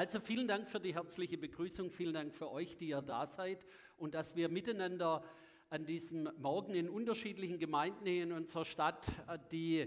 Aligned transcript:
Also 0.00 0.18
vielen 0.18 0.48
Dank 0.48 0.66
für 0.66 0.80
die 0.80 0.94
herzliche 0.94 1.36
Begrüßung, 1.36 1.90
vielen 1.90 2.14
Dank 2.14 2.34
für 2.34 2.50
euch, 2.50 2.74
die 2.78 2.88
ihr 2.88 3.02
da 3.02 3.26
seid 3.26 3.58
und 3.98 4.14
dass 4.14 4.34
wir 4.34 4.48
miteinander 4.48 5.22
an 5.68 5.84
diesem 5.84 6.26
Morgen 6.38 6.72
in 6.72 6.88
unterschiedlichen 6.88 7.58
Gemeinden 7.58 8.06
in 8.06 8.32
unserer 8.32 8.64
Stadt 8.64 9.06
äh, 9.28 9.36
die 9.52 9.86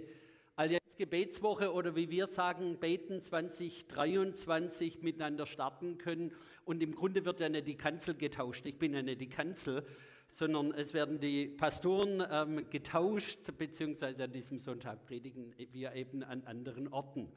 Allianz 0.55 0.83
Gebetswoche 0.99 1.73
oder 1.73 1.95
wie 1.95 2.11
wir 2.11 2.27
sagen, 2.27 2.77
Beten 2.79 3.23
2023 3.23 5.01
miteinander 5.01 5.47
starten 5.47 5.97
können. 5.97 6.31
Und 6.63 6.83
im 6.83 6.93
Grunde 6.93 7.25
wird 7.25 7.39
ja 7.39 7.49
nicht 7.49 7.65
die 7.65 7.73
Kanzel 7.73 8.13
getauscht. 8.13 8.67
Ich 8.67 8.77
bin 8.77 8.93
ja 8.93 9.01
nicht 9.01 9.19
die 9.19 9.29
Kanzel, 9.29 9.83
sondern 10.29 10.73
es 10.73 10.93
werden 10.93 11.19
die 11.19 11.47
Pastoren 11.47 12.23
ähm, 12.29 12.69
getauscht, 12.69 13.39
beziehungsweise 13.57 14.25
an 14.25 14.31
diesem 14.31 14.59
Sonntag 14.59 15.07
predigen 15.07 15.55
wir 15.71 15.95
eben 15.95 16.21
an 16.21 16.43
anderen 16.43 16.87
Orten. 16.89 17.31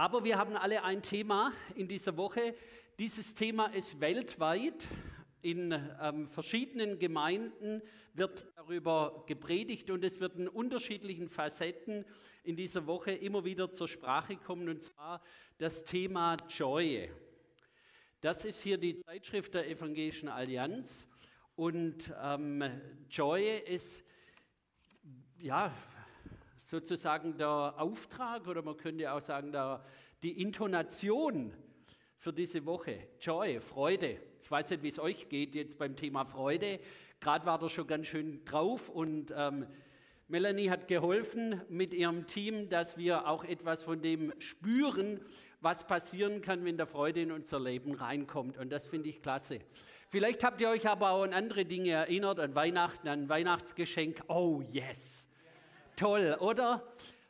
Aber 0.00 0.24
wir 0.24 0.38
haben 0.38 0.56
alle 0.56 0.82
ein 0.82 1.02
Thema 1.02 1.52
in 1.74 1.86
dieser 1.86 2.16
Woche. 2.16 2.54
Dieses 2.98 3.34
Thema 3.34 3.66
ist 3.66 4.00
weltweit 4.00 4.88
in 5.42 5.78
ähm, 6.00 6.26
verschiedenen 6.30 6.98
Gemeinden 6.98 7.82
wird 8.14 8.50
darüber 8.56 9.24
gepredigt 9.26 9.90
und 9.90 10.02
es 10.02 10.18
wird 10.18 10.36
in 10.36 10.48
unterschiedlichen 10.48 11.28
Facetten 11.28 12.06
in 12.44 12.56
dieser 12.56 12.86
Woche 12.86 13.10
immer 13.10 13.44
wieder 13.44 13.72
zur 13.72 13.88
Sprache 13.88 14.36
kommen 14.36 14.70
und 14.70 14.80
zwar 14.80 15.20
das 15.58 15.84
Thema 15.84 16.38
Joy. 16.48 17.10
Das 18.22 18.46
ist 18.46 18.62
hier 18.62 18.78
die 18.78 19.02
Zeitschrift 19.02 19.52
der 19.52 19.68
Evangelischen 19.68 20.30
Allianz 20.30 21.06
und 21.56 22.10
ähm, 22.22 22.64
Joy 23.10 23.58
ist 23.66 24.02
ja 25.36 25.76
sozusagen 26.70 27.36
der 27.36 27.74
Auftrag 27.76 28.46
oder 28.46 28.62
man 28.62 28.76
könnte 28.76 29.12
auch 29.12 29.20
sagen 29.20 29.50
der, 29.50 29.84
die 30.22 30.40
Intonation 30.40 31.52
für 32.16 32.32
diese 32.32 32.64
Woche. 32.64 33.08
Joy, 33.20 33.58
Freude. 33.58 34.18
Ich 34.40 34.50
weiß 34.50 34.70
nicht, 34.70 34.84
wie 34.84 34.88
es 34.88 35.00
euch 35.00 35.28
geht 35.28 35.56
jetzt 35.56 35.78
beim 35.78 35.96
Thema 35.96 36.24
Freude. 36.24 36.78
Gerade 37.18 37.44
war 37.44 37.58
der 37.58 37.68
schon 37.70 37.88
ganz 37.88 38.06
schön 38.06 38.44
drauf 38.44 38.88
und 38.88 39.32
ähm, 39.36 39.66
Melanie 40.28 40.70
hat 40.70 40.86
geholfen 40.86 41.60
mit 41.68 41.92
ihrem 41.92 42.28
Team, 42.28 42.68
dass 42.68 42.96
wir 42.96 43.26
auch 43.26 43.42
etwas 43.42 43.82
von 43.82 44.00
dem 44.00 44.32
spüren, 44.38 45.20
was 45.60 45.84
passieren 45.84 46.40
kann, 46.40 46.64
wenn 46.64 46.76
der 46.76 46.86
Freude 46.86 47.20
in 47.20 47.32
unser 47.32 47.58
Leben 47.58 47.94
reinkommt. 47.94 48.56
Und 48.58 48.70
das 48.70 48.86
finde 48.86 49.08
ich 49.08 49.22
klasse. 49.22 49.58
Vielleicht 50.08 50.44
habt 50.44 50.60
ihr 50.60 50.68
euch 50.68 50.88
aber 50.88 51.10
auch 51.10 51.24
an 51.24 51.32
andere 51.32 51.64
Dinge 51.64 51.90
erinnert, 51.90 52.38
an 52.38 52.54
Weihnachten, 52.54 53.08
an 53.08 53.28
Weihnachtsgeschenk. 53.28 54.22
Oh 54.28 54.62
yes, 54.70 55.19
toll, 56.00 56.34
oder? 56.40 56.82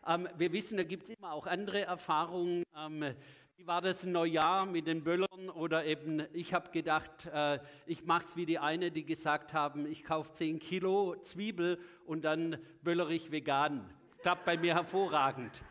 Ähm, 0.06 0.28
wir 0.38 0.52
wissen, 0.52 0.76
da 0.76 0.84
gibt 0.84 1.02
es 1.02 1.08
immer 1.10 1.32
auch 1.32 1.48
andere 1.48 1.80
Erfahrungen. 1.80 2.62
Ähm, 2.76 3.16
wie 3.56 3.66
war 3.66 3.80
das 3.80 4.04
ein 4.04 4.12
Neujahr 4.12 4.64
mit 4.64 4.86
den 4.86 5.02
Böllern? 5.02 5.50
Oder 5.50 5.84
eben, 5.84 6.24
ich 6.32 6.54
habe 6.54 6.70
gedacht, 6.70 7.26
äh, 7.34 7.58
ich 7.86 8.04
mache 8.04 8.26
es 8.26 8.36
wie 8.36 8.46
die 8.46 8.60
eine, 8.60 8.92
die 8.92 9.04
gesagt 9.04 9.54
haben, 9.54 9.90
ich 9.90 10.04
kaufe 10.04 10.32
10 10.34 10.60
Kilo 10.60 11.16
Zwiebel 11.16 11.80
und 12.06 12.22
dann 12.24 12.58
böllere 12.82 13.12
ich 13.12 13.32
vegan. 13.32 13.90
Das 14.12 14.20
klappt 14.20 14.44
bei 14.44 14.56
mir 14.56 14.74
hervorragend. 14.74 15.62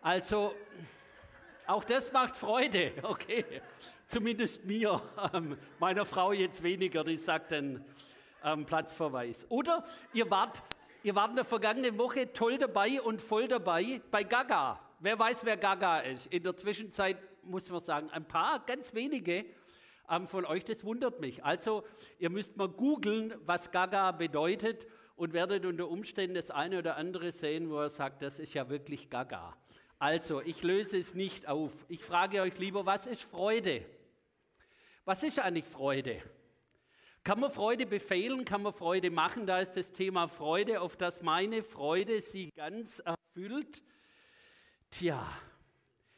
Also, 0.00 0.54
auch 1.66 1.82
das 1.82 2.12
macht 2.12 2.36
Freude, 2.36 2.92
okay. 3.02 3.44
Zumindest 4.06 4.64
mir, 4.64 5.02
ähm, 5.34 5.58
meiner 5.80 6.04
Frau 6.04 6.30
jetzt 6.30 6.62
weniger, 6.62 7.02
die 7.02 7.16
sagt 7.16 7.50
dann 7.50 7.84
ähm, 8.44 8.66
Platzverweis. 8.66 9.46
Oder 9.48 9.84
ihr 10.12 10.30
wart, 10.30 10.62
ihr 11.02 11.14
wart 11.14 11.30
in 11.30 11.36
der 11.36 11.44
vergangenen 11.44 11.98
Woche 11.98 12.32
toll 12.32 12.58
dabei 12.58 13.00
und 13.00 13.20
voll 13.20 13.48
dabei 13.48 14.00
bei 14.10 14.24
Gaga. 14.24 14.80
Wer 14.98 15.18
weiß, 15.18 15.44
wer 15.44 15.56
Gaga 15.56 16.00
ist? 16.00 16.26
In 16.26 16.42
der 16.42 16.56
Zwischenzeit 16.56 17.16
muss 17.42 17.70
man 17.70 17.80
sagen, 17.80 18.10
ein 18.10 18.26
paar, 18.26 18.60
ganz 18.66 18.94
wenige 18.94 19.46
ähm, 20.10 20.26
von 20.28 20.44
euch, 20.44 20.64
das 20.64 20.84
wundert 20.84 21.20
mich. 21.20 21.44
Also, 21.44 21.84
ihr 22.18 22.30
müsst 22.30 22.56
mal 22.56 22.68
googeln, 22.68 23.34
was 23.46 23.70
Gaga 23.70 24.12
bedeutet 24.12 24.86
und 25.16 25.32
werdet 25.32 25.64
unter 25.64 25.88
Umständen 25.88 26.34
das 26.34 26.50
eine 26.50 26.78
oder 26.78 26.96
andere 26.96 27.32
sehen, 27.32 27.70
wo 27.70 27.78
er 27.78 27.90
sagt, 27.90 28.22
das 28.22 28.38
ist 28.38 28.54
ja 28.54 28.68
wirklich 28.68 29.08
Gaga. 29.08 29.56
Also, 29.98 30.40
ich 30.40 30.62
löse 30.62 30.98
es 30.98 31.14
nicht 31.14 31.48
auf. 31.48 31.72
Ich 31.88 32.04
frage 32.04 32.42
euch 32.42 32.58
lieber, 32.58 32.86
was 32.86 33.06
ist 33.06 33.22
Freude? 33.22 33.84
Was 35.04 35.22
ist 35.22 35.38
eigentlich 35.38 35.66
Freude? 35.66 36.22
Kann 37.22 37.38
man 37.40 37.50
Freude 37.50 37.84
befehlen? 37.84 38.44
Kann 38.44 38.62
man 38.62 38.72
Freude 38.72 39.10
machen? 39.10 39.46
Da 39.46 39.60
ist 39.60 39.76
das 39.76 39.92
Thema 39.92 40.26
Freude, 40.26 40.80
auf 40.80 40.96
das 40.96 41.20
meine 41.20 41.62
Freude 41.62 42.22
sie 42.22 42.50
ganz 42.56 43.00
erfüllt. 43.00 43.82
Tja, 44.90 45.26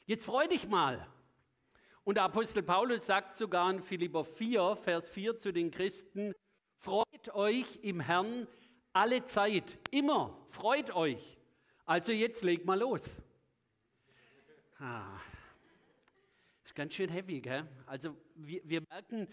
jetzt 0.06 0.26
freu 0.26 0.46
dich 0.46 0.68
mal. 0.68 1.06
Und 2.04 2.16
der 2.16 2.24
Apostel 2.24 2.62
Paulus 2.62 3.06
sagt 3.06 3.34
sogar 3.34 3.70
in 3.70 3.82
Philipper 3.82 4.24
4, 4.24 4.76
Vers 4.76 5.08
4 5.08 5.38
zu 5.38 5.52
den 5.52 5.70
Christen, 5.70 6.34
freut 6.78 7.34
euch 7.34 7.80
im 7.82 8.00
Herrn 8.00 8.46
alle 8.92 9.24
Zeit, 9.24 9.78
immer, 9.90 10.36
freut 10.50 10.94
euch. 10.94 11.38
Also 11.84 12.12
jetzt 12.12 12.42
leg 12.42 12.64
mal 12.64 12.78
los. 12.78 13.10
Ah, 14.78 15.20
ist 16.64 16.74
ganz 16.74 16.94
schön 16.94 17.10
heavy, 17.10 17.40
gell? 17.40 17.66
Also 17.86 18.16
wir, 18.34 18.60
wir 18.64 18.82
merken, 18.88 19.28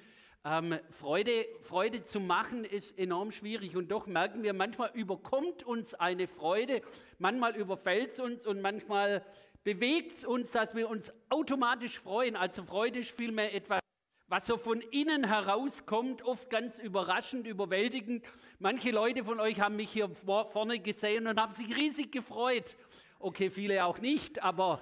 ähm, 0.45 0.79
Freude, 0.91 1.45
Freude 1.63 2.03
zu 2.03 2.19
machen 2.19 2.63
ist 2.63 2.97
enorm 2.97 3.31
schwierig 3.31 3.75
und 3.75 3.89
doch 3.89 4.07
merken 4.07 4.41
wir, 4.43 4.53
manchmal 4.53 4.91
überkommt 4.93 5.63
uns 5.63 5.93
eine 5.93 6.27
Freude, 6.27 6.81
manchmal 7.17 7.55
überfällt 7.55 8.11
es 8.11 8.19
uns 8.19 8.47
und 8.47 8.61
manchmal 8.61 9.25
bewegt 9.63 10.17
es 10.17 10.25
uns, 10.25 10.51
dass 10.51 10.75
wir 10.75 10.89
uns 10.89 11.11
automatisch 11.29 11.99
freuen. 11.99 12.35
Also 12.35 12.63
Freude 12.63 12.99
ist 12.99 13.11
vielmehr 13.11 13.53
etwas, 13.53 13.81
was 14.27 14.45
so 14.45 14.57
von 14.57 14.81
innen 14.91 15.25
herauskommt, 15.25 16.21
oft 16.21 16.49
ganz 16.49 16.79
überraschend, 16.79 17.45
überwältigend. 17.45 18.23
Manche 18.59 18.91
Leute 18.91 19.25
von 19.25 19.39
euch 19.39 19.59
haben 19.59 19.75
mich 19.75 19.91
hier 19.91 20.09
vorne 20.09 20.79
gesehen 20.79 21.27
und 21.27 21.39
haben 21.39 21.53
sich 21.53 21.75
riesig 21.75 22.11
gefreut. 22.11 22.75
Okay, 23.19 23.49
viele 23.49 23.83
auch 23.83 23.99
nicht, 23.99 24.41
aber 24.41 24.81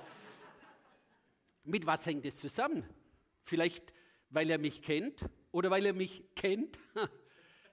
mit 1.63 1.87
was 1.87 2.05
hängt 2.05 2.25
es 2.25 2.39
zusammen? 2.39 2.87
Vielleicht, 3.43 3.93
weil 4.29 4.49
er 4.51 4.57
mich 4.57 4.81
kennt, 4.81 5.25
oder 5.57 5.71
weil 5.71 5.87
er 5.87 5.93
mich 5.93 6.23
kennt. 6.35 6.77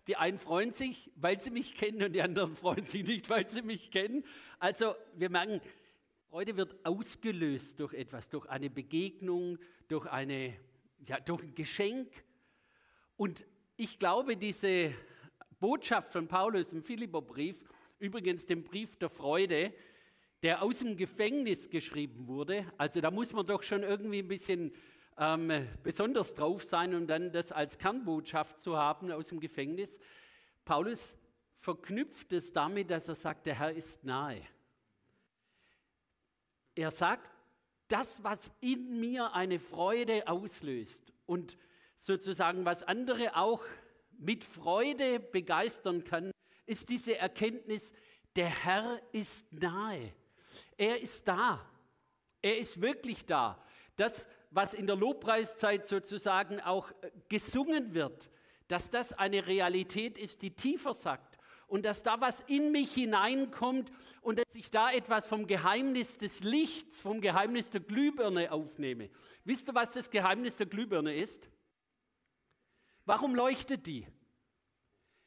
Die 0.07 0.17
einen 0.17 0.39
freuen 0.39 0.73
sich, 0.73 1.11
weil 1.17 1.39
sie 1.43 1.51
mich 1.51 1.75
kennen 1.75 2.03
und 2.03 2.13
die 2.15 2.23
anderen 2.23 2.57
freuen 2.57 2.87
sich 2.87 3.07
nicht, 3.07 3.29
weil 3.29 3.49
sie 3.51 3.61
mich 3.61 3.91
kennen. 3.91 4.25
Also 4.59 4.95
wir 5.17 5.29
merken, 5.29 5.61
Freude 6.31 6.57
wird 6.57 6.75
ausgelöst 6.85 7.79
durch 7.81 7.93
etwas, 7.93 8.31
durch 8.31 8.47
eine 8.47 8.71
Begegnung, 8.71 9.59
durch, 9.89 10.07
eine, 10.07 10.57
ja, 11.07 11.21
durch 11.21 11.43
ein 11.43 11.55
Geschenk. 11.55 12.09
Und 13.17 13.45
ich 13.77 13.99
glaube, 13.99 14.39
diese 14.39 14.95
Botschaft 15.61 16.13
von 16.13 16.27
Paulus 16.27 16.73
im 16.73 16.83
Philipperbrief, 16.83 17.57
übrigens 17.99 18.47
dem 18.47 18.65
Brief 18.65 18.97
der 18.97 19.11
Freude, 19.11 19.75
der 20.43 20.63
aus 20.63 20.79
dem 20.79 20.97
Gefängnis 20.97 21.69
geschrieben 21.69 22.29
wurde, 22.29 22.65
also 22.79 23.03
da 23.03 23.11
muss 23.11 23.35
man 23.35 23.47
doch 23.47 23.63
schon 23.63 23.83
irgendwie 23.83 24.21
ein 24.21 24.29
bisschen 24.29 24.73
ähm, 25.17 25.69
besonders 25.83 26.35
drauf 26.35 26.65
sein, 26.65 26.95
um 26.95 27.07
dann 27.07 27.33
das 27.33 27.53
als 27.53 27.79
Kernbotschaft 27.79 28.61
zu 28.61 28.77
haben 28.77 29.11
aus 29.13 29.29
dem 29.29 29.41
Gefängnis. 29.41 29.99
Paulus 30.65 31.17
verknüpft 31.61 32.33
es 32.33 32.53
damit, 32.53 32.91
dass 32.91 33.09
er 33.09 33.15
sagt, 33.15 33.47
der 33.47 33.59
Herr 33.59 33.73
ist 33.73 34.05
nahe. 34.05 34.43
Er 36.75 36.91
sagt, 36.91 37.31
das, 37.89 38.23
was 38.25 38.51
in 38.61 38.99
mir 39.01 39.35
eine 39.35 39.61
Freude 39.61 40.27
auslöst 40.27 41.13
und 41.27 41.57
sozusagen 41.99 42.65
was 42.65 42.83
andere 42.83 43.37
auch 43.37 43.65
mit 44.19 44.45
Freude 44.45 45.21
begeistern 45.21 46.05
kann, 46.05 46.31
ist 46.67 46.89
diese 46.89 47.17
Erkenntnis, 47.17 47.93
der 48.37 48.49
Herr 48.65 49.01
ist 49.13 49.51
nahe. 49.53 50.13
Er 50.77 51.01
ist 51.01 51.27
da. 51.29 51.65
Er 52.43 52.59
ist 52.59 52.81
wirklich 52.81 53.25
da. 53.27 53.63
Das, 53.97 54.27
was 54.55 54.73
in 54.73 54.87
der 54.87 54.97
Lobpreiszeit 54.97 55.87
sozusagen 55.87 56.61
auch 56.61 56.91
äh, 57.03 57.11
gesungen 57.29 57.93
wird, 57.93 58.31
dass 58.69 58.89
das 58.89 59.13
eine 59.13 59.47
Realität 59.47 60.17
ist, 60.17 60.43
die 60.43 60.53
tiefer 60.53 60.95
sagt 60.95 61.39
und 61.67 61.85
dass 61.85 62.03
da 62.03 62.21
was 62.21 62.41
in 62.47 62.71
mich 62.73 62.93
hineinkommt 62.95 63.91
und 64.23 64.39
dass 64.39 64.55
ich 64.55 64.71
da 64.71 64.93
etwas 64.93 65.27
vom 65.27 65.47
Geheimnis 65.47 66.17
des 66.19 66.41
Lichts, 66.41 67.01
vom 67.01 67.21
Geheimnis 67.21 67.71
der 67.71 67.81
Glühbirne 67.81 68.53
aufnehme. 68.53 69.11
Wisst 69.45 69.69
ihr, 69.69 69.75
was 69.75 69.93
das 69.93 70.11
Geheimnis 70.11 70.57
der 70.57 70.67
Glühbirne 70.67 71.15
ist? 71.15 71.51
Warum 73.05 73.35
leuchtet 73.35 73.87
die? 73.87 74.07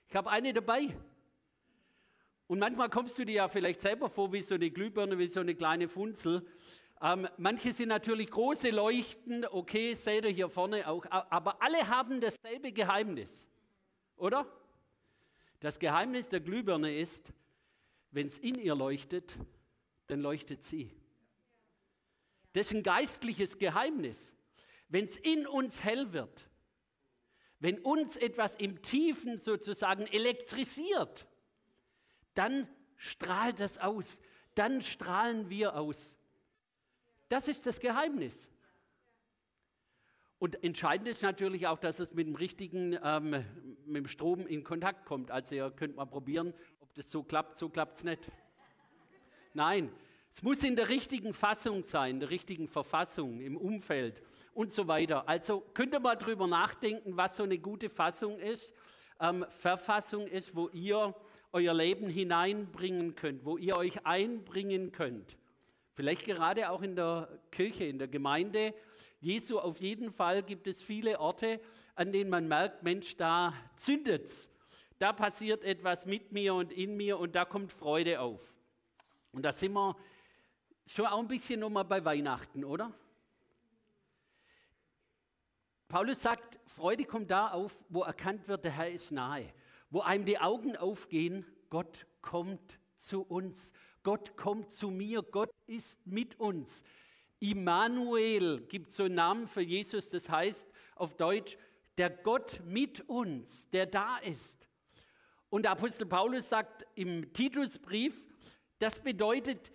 Ich 0.07 0.15
habe 0.15 0.29
eine 0.29 0.53
dabei. 0.53 0.97
Und 2.47 2.59
manchmal 2.59 2.89
kommst 2.89 3.19
du 3.19 3.25
dir 3.25 3.35
ja 3.35 3.47
vielleicht 3.49 3.81
selber 3.81 4.09
vor 4.09 4.31
wie 4.31 4.41
so 4.41 4.55
eine 4.55 4.71
Glühbirne, 4.71 5.17
wie 5.17 5.27
so 5.27 5.41
eine 5.41 5.53
kleine 5.53 5.89
Funzel. 5.89 6.47
Ähm, 6.99 7.27
manche 7.37 7.73
sind 7.73 7.89
natürlich 7.89 8.31
große 8.31 8.69
Leuchten, 8.69 9.45
okay, 9.45 9.93
seht 9.93 10.25
ihr 10.25 10.31
hier 10.31 10.49
vorne 10.49 10.87
auch, 10.87 11.05
aber 11.09 11.61
alle 11.61 11.87
haben 11.87 12.19
dasselbe 12.19 12.71
Geheimnis, 12.71 13.45
oder? 14.15 14.47
Das 15.59 15.77
Geheimnis 15.77 16.27
der 16.29 16.39
Glühbirne 16.39 16.97
ist, 16.97 17.33
wenn 18.11 18.27
es 18.27 18.37
in 18.39 18.55
ihr 18.55 18.75
leuchtet, 18.75 19.35
dann 20.07 20.21
leuchtet 20.21 20.63
sie. 20.63 20.91
Das 22.53 22.67
ist 22.67 22.73
ein 22.73 22.83
geistliches 22.83 23.57
Geheimnis. 23.59 24.31
wenn 24.89 25.05
es 25.05 25.17
in 25.17 25.45
uns 25.45 25.83
hell 25.83 26.13
wird, 26.13 26.49
wenn 27.59 27.79
uns 27.79 28.15
etwas 28.15 28.55
im 28.55 28.81
Tiefen 28.81 29.37
sozusagen 29.37 30.07
elektrisiert, 30.07 31.27
dann 32.33 32.69
strahlt 32.95 33.59
das 33.59 33.77
aus, 33.77 34.21
dann 34.55 34.81
strahlen 34.81 35.49
wir 35.49 35.75
aus. 35.75 36.16
Das 37.29 37.47
ist 37.47 37.65
das 37.65 37.79
Geheimnis. 37.79 38.49
Und 40.39 40.63
entscheidend 40.63 41.07
ist 41.07 41.23
natürlich 41.23 41.65
auch, 41.67 41.79
dass 41.79 41.99
es 41.99 42.13
mit 42.13 42.27
dem 42.27 42.35
richtigen, 42.35 42.97
ähm, 43.03 43.43
mit 43.85 43.95
dem 43.95 44.07
Strom 44.07 44.45
in 44.45 44.63
Kontakt 44.63 45.05
kommt. 45.05 45.31
Also 45.31 45.55
ihr 45.55 45.71
könnt 45.71 45.95
mal 45.95 46.05
probieren, 46.05 46.53
ob 46.79 46.93
das 46.93 47.09
so 47.09 47.23
klappt, 47.23 47.57
so 47.57 47.69
klappt 47.69 47.97
es 47.97 48.03
nicht. 48.03 48.31
Nein, 49.53 49.91
es 50.35 50.43
muss 50.43 50.63
in 50.63 50.75
der 50.75 50.89
richtigen 50.89 51.33
Fassung 51.33 51.81
sein, 51.81 52.15
in 52.15 52.19
der 52.19 52.29
richtigen 52.29 52.67
Verfassung, 52.67 53.41
im 53.41 53.57
Umfeld 53.57 54.21
und 54.53 54.71
so 54.71 54.87
weiter. 54.87 55.27
Also 55.27 55.61
könnt 55.73 55.93
ihr 55.93 55.99
mal 55.99 56.15
drüber 56.15 56.45
nachdenken, 56.45 57.17
was 57.17 57.37
so 57.37 57.43
eine 57.43 57.57
gute 57.57 57.89
Fassung 57.89 58.37
ist, 58.37 58.71
ähm, 59.19 59.43
Verfassung 59.49 60.27
ist, 60.27 60.55
wo 60.55 60.69
ihr 60.69 61.15
euer 61.51 61.73
Leben 61.73 62.07
hineinbringen 62.07 63.15
könnt, 63.15 63.43
wo 63.43 63.57
ihr 63.57 63.75
euch 63.75 64.05
einbringen 64.05 64.91
könnt. 64.91 65.35
Vielleicht 65.97 66.25
gerade 66.25 66.69
auch 66.69 66.83
in 66.83 66.95
der 66.95 67.27
Kirche, 67.49 67.85
in 67.85 67.97
der 67.97 68.07
Gemeinde 68.07 68.75
Jesu. 69.19 69.57
Auf 69.57 69.77
jeden 69.77 70.11
Fall 70.11 70.43
gibt 70.43 70.67
es 70.67 70.79
viele 70.79 71.19
Orte, 71.19 71.59
an 71.95 72.11
denen 72.11 72.29
man 72.29 72.47
merkt, 72.47 72.83
Mensch, 72.83 73.17
da 73.17 73.51
zündet's. 73.77 74.47
Da 74.99 75.11
passiert 75.11 75.63
etwas 75.63 76.05
mit 76.05 76.31
mir 76.31 76.53
und 76.53 76.71
in 76.71 76.97
mir 76.97 77.17
und 77.17 77.33
da 77.33 77.45
kommt 77.45 77.71
Freude 77.71 78.21
auf. 78.21 78.53
Und 79.31 79.41
da 79.41 79.51
sind 79.51 79.73
wir 79.73 79.97
schon 80.85 81.07
auch 81.07 81.17
ein 81.17 81.27
bisschen 81.27 81.61
nochmal 81.61 81.85
bei 81.85 82.05
Weihnachten, 82.05 82.63
oder? 82.63 82.93
Paulus 85.87 86.21
sagt, 86.21 86.59
Freude 86.67 87.05
kommt 87.05 87.31
da 87.31 87.47
auf, 87.49 87.75
wo 87.89 88.03
erkannt 88.03 88.47
wird, 88.47 88.65
der 88.65 88.71
Herr 88.73 88.91
ist 88.91 89.11
nahe. 89.11 89.51
Wo 89.89 90.01
einem 90.01 90.25
die 90.25 90.37
Augen 90.37 90.77
aufgehen, 90.77 91.43
Gott 91.71 92.05
kommt 92.21 92.79
zu 92.97 93.23
uns. 93.23 93.71
Gott 94.07 94.37
kommt 94.37 94.71
zu 94.71 94.89
mir, 94.89 95.21
Gott 95.21 95.51
ist 95.65 96.07
mit 96.07 96.39
uns. 96.39 96.81
Immanuel 97.41 98.61
gibt 98.61 98.89
so 98.89 99.03
einen 99.03 99.15
Namen 99.15 99.47
für 99.49 99.59
Jesus, 99.59 100.09
das 100.09 100.29
heißt 100.29 100.65
auf 100.95 101.17
Deutsch, 101.17 101.57
der 101.97 102.09
Gott 102.09 102.61
mit 102.63 103.01
uns, 103.09 103.67
der 103.71 103.85
da 103.85 104.15
ist. 104.19 104.69
Und 105.49 105.63
der 105.63 105.71
Apostel 105.71 106.05
Paulus 106.05 106.47
sagt 106.47 106.87
im 106.95 107.33
Titusbrief, 107.33 108.23
das 108.79 109.03
bedeutet, 109.03 109.73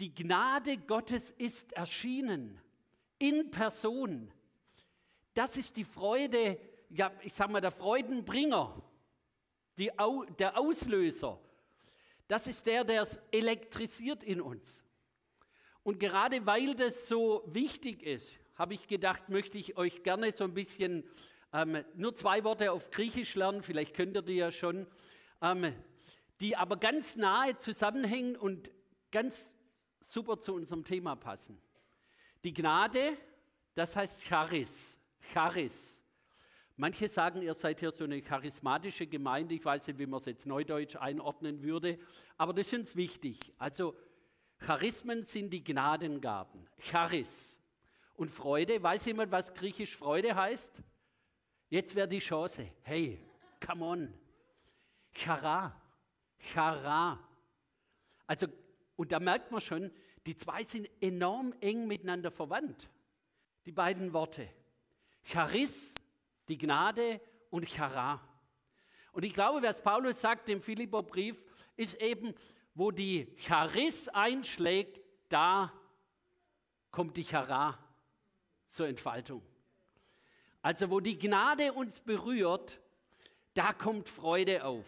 die 0.00 0.14
Gnade 0.14 0.76
Gottes 0.76 1.30
ist 1.30 1.72
erschienen 1.72 2.60
in 3.18 3.50
Person. 3.50 4.30
Das 5.32 5.56
ist 5.56 5.78
die 5.78 5.84
Freude, 5.84 6.60
ja, 6.90 7.10
ich 7.22 7.32
sage 7.32 7.52
mal, 7.52 7.62
der 7.62 7.70
Freudenbringer, 7.70 8.82
die, 9.78 9.90
der 10.38 10.58
Auslöser 10.58 11.40
das 12.30 12.46
ist 12.46 12.64
der, 12.64 12.84
der 12.84 13.02
es 13.02 13.18
elektrisiert 13.32 14.22
in 14.22 14.40
uns. 14.40 14.84
Und 15.82 15.98
gerade 15.98 16.46
weil 16.46 16.76
das 16.76 17.08
so 17.08 17.42
wichtig 17.46 18.04
ist, 18.04 18.38
habe 18.54 18.74
ich 18.74 18.86
gedacht, 18.86 19.28
möchte 19.28 19.58
ich 19.58 19.76
euch 19.76 20.04
gerne 20.04 20.32
so 20.32 20.44
ein 20.44 20.54
bisschen 20.54 21.02
ähm, 21.52 21.84
nur 21.96 22.14
zwei 22.14 22.44
Worte 22.44 22.70
auf 22.70 22.92
Griechisch 22.92 23.34
lernen, 23.34 23.62
vielleicht 23.62 23.94
könnt 23.94 24.16
ihr 24.16 24.22
die 24.22 24.34
ja 24.34 24.52
schon, 24.52 24.86
ähm, 25.42 25.74
die 26.38 26.56
aber 26.56 26.76
ganz 26.76 27.16
nahe 27.16 27.56
zusammenhängen 27.56 28.36
und 28.36 28.70
ganz 29.10 29.58
super 29.98 30.38
zu 30.38 30.54
unserem 30.54 30.84
Thema 30.84 31.16
passen. 31.16 31.60
Die 32.44 32.54
Gnade, 32.54 33.16
das 33.74 33.96
heißt 33.96 34.22
Charis. 34.22 34.96
Charis. 35.32 35.99
Manche 36.80 37.08
sagen, 37.08 37.42
ihr 37.42 37.52
seid 37.52 37.80
hier 37.80 37.90
so 37.90 38.04
eine 38.04 38.22
charismatische 38.22 39.06
Gemeinde. 39.06 39.54
Ich 39.54 39.62
weiß 39.62 39.86
nicht, 39.86 39.98
wie 39.98 40.06
man 40.06 40.18
es 40.18 40.24
jetzt 40.24 40.46
neudeutsch 40.46 40.96
einordnen 40.96 41.62
würde, 41.62 41.98
aber 42.38 42.54
das 42.54 42.68
ist 42.68 42.72
uns 42.72 42.96
wichtig. 42.96 43.38
Also 43.58 43.94
Charismen 44.60 45.24
sind 45.24 45.50
die 45.50 45.62
Gnadengaben. 45.62 46.66
Charis. 46.78 47.60
Und 48.16 48.30
Freude, 48.30 48.82
weiß 48.82 49.04
jemand, 49.04 49.30
was 49.30 49.52
griechisch 49.52 49.94
Freude 49.94 50.34
heißt? 50.34 50.82
Jetzt 51.68 51.94
wäre 51.96 52.08
die 52.08 52.18
Chance. 52.18 52.70
Hey, 52.80 53.20
come 53.62 53.84
on. 53.84 54.14
Chara. 55.12 55.78
Chara. 56.38 57.22
Also, 58.26 58.46
und 58.96 59.12
da 59.12 59.20
merkt 59.20 59.52
man 59.52 59.60
schon, 59.60 59.90
die 60.24 60.34
zwei 60.34 60.64
sind 60.64 60.88
enorm 61.02 61.52
eng 61.60 61.86
miteinander 61.86 62.30
verwandt. 62.30 62.88
Die 63.66 63.72
beiden 63.72 64.14
Worte. 64.14 64.48
Charis 65.24 65.92
die 66.50 66.58
Gnade 66.58 67.20
und 67.50 67.68
Chara. 67.68 68.20
Und 69.12 69.24
ich 69.24 69.32
glaube, 69.32 69.62
was 69.62 69.82
Paulus 69.82 70.20
sagt 70.20 70.48
im 70.48 70.60
Philipperbrief, 70.60 71.42
ist 71.76 72.00
eben, 72.00 72.34
wo 72.74 72.90
die 72.90 73.34
Charis 73.38 74.08
einschlägt, 74.08 75.00
da 75.28 75.72
kommt 76.90 77.16
die 77.16 77.24
Chara 77.24 77.78
zur 78.68 78.88
Entfaltung. 78.88 79.42
Also 80.62 80.90
wo 80.90 81.00
die 81.00 81.18
Gnade 81.18 81.72
uns 81.72 82.00
berührt, 82.00 82.80
da 83.54 83.72
kommt 83.72 84.08
Freude 84.08 84.64
auf. 84.64 84.86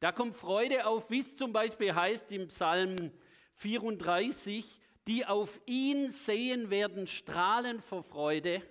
Da 0.00 0.12
kommt 0.12 0.36
Freude 0.36 0.86
auf, 0.86 1.10
wie 1.10 1.20
es 1.20 1.36
zum 1.36 1.52
Beispiel 1.52 1.94
heißt 1.94 2.30
im 2.32 2.48
Psalm 2.48 3.12
34, 3.54 4.80
die 5.06 5.26
auf 5.26 5.60
ihn 5.66 6.10
sehen 6.10 6.70
werden, 6.70 7.06
strahlen 7.06 7.80
vor 7.80 8.02
Freude. 8.02 8.62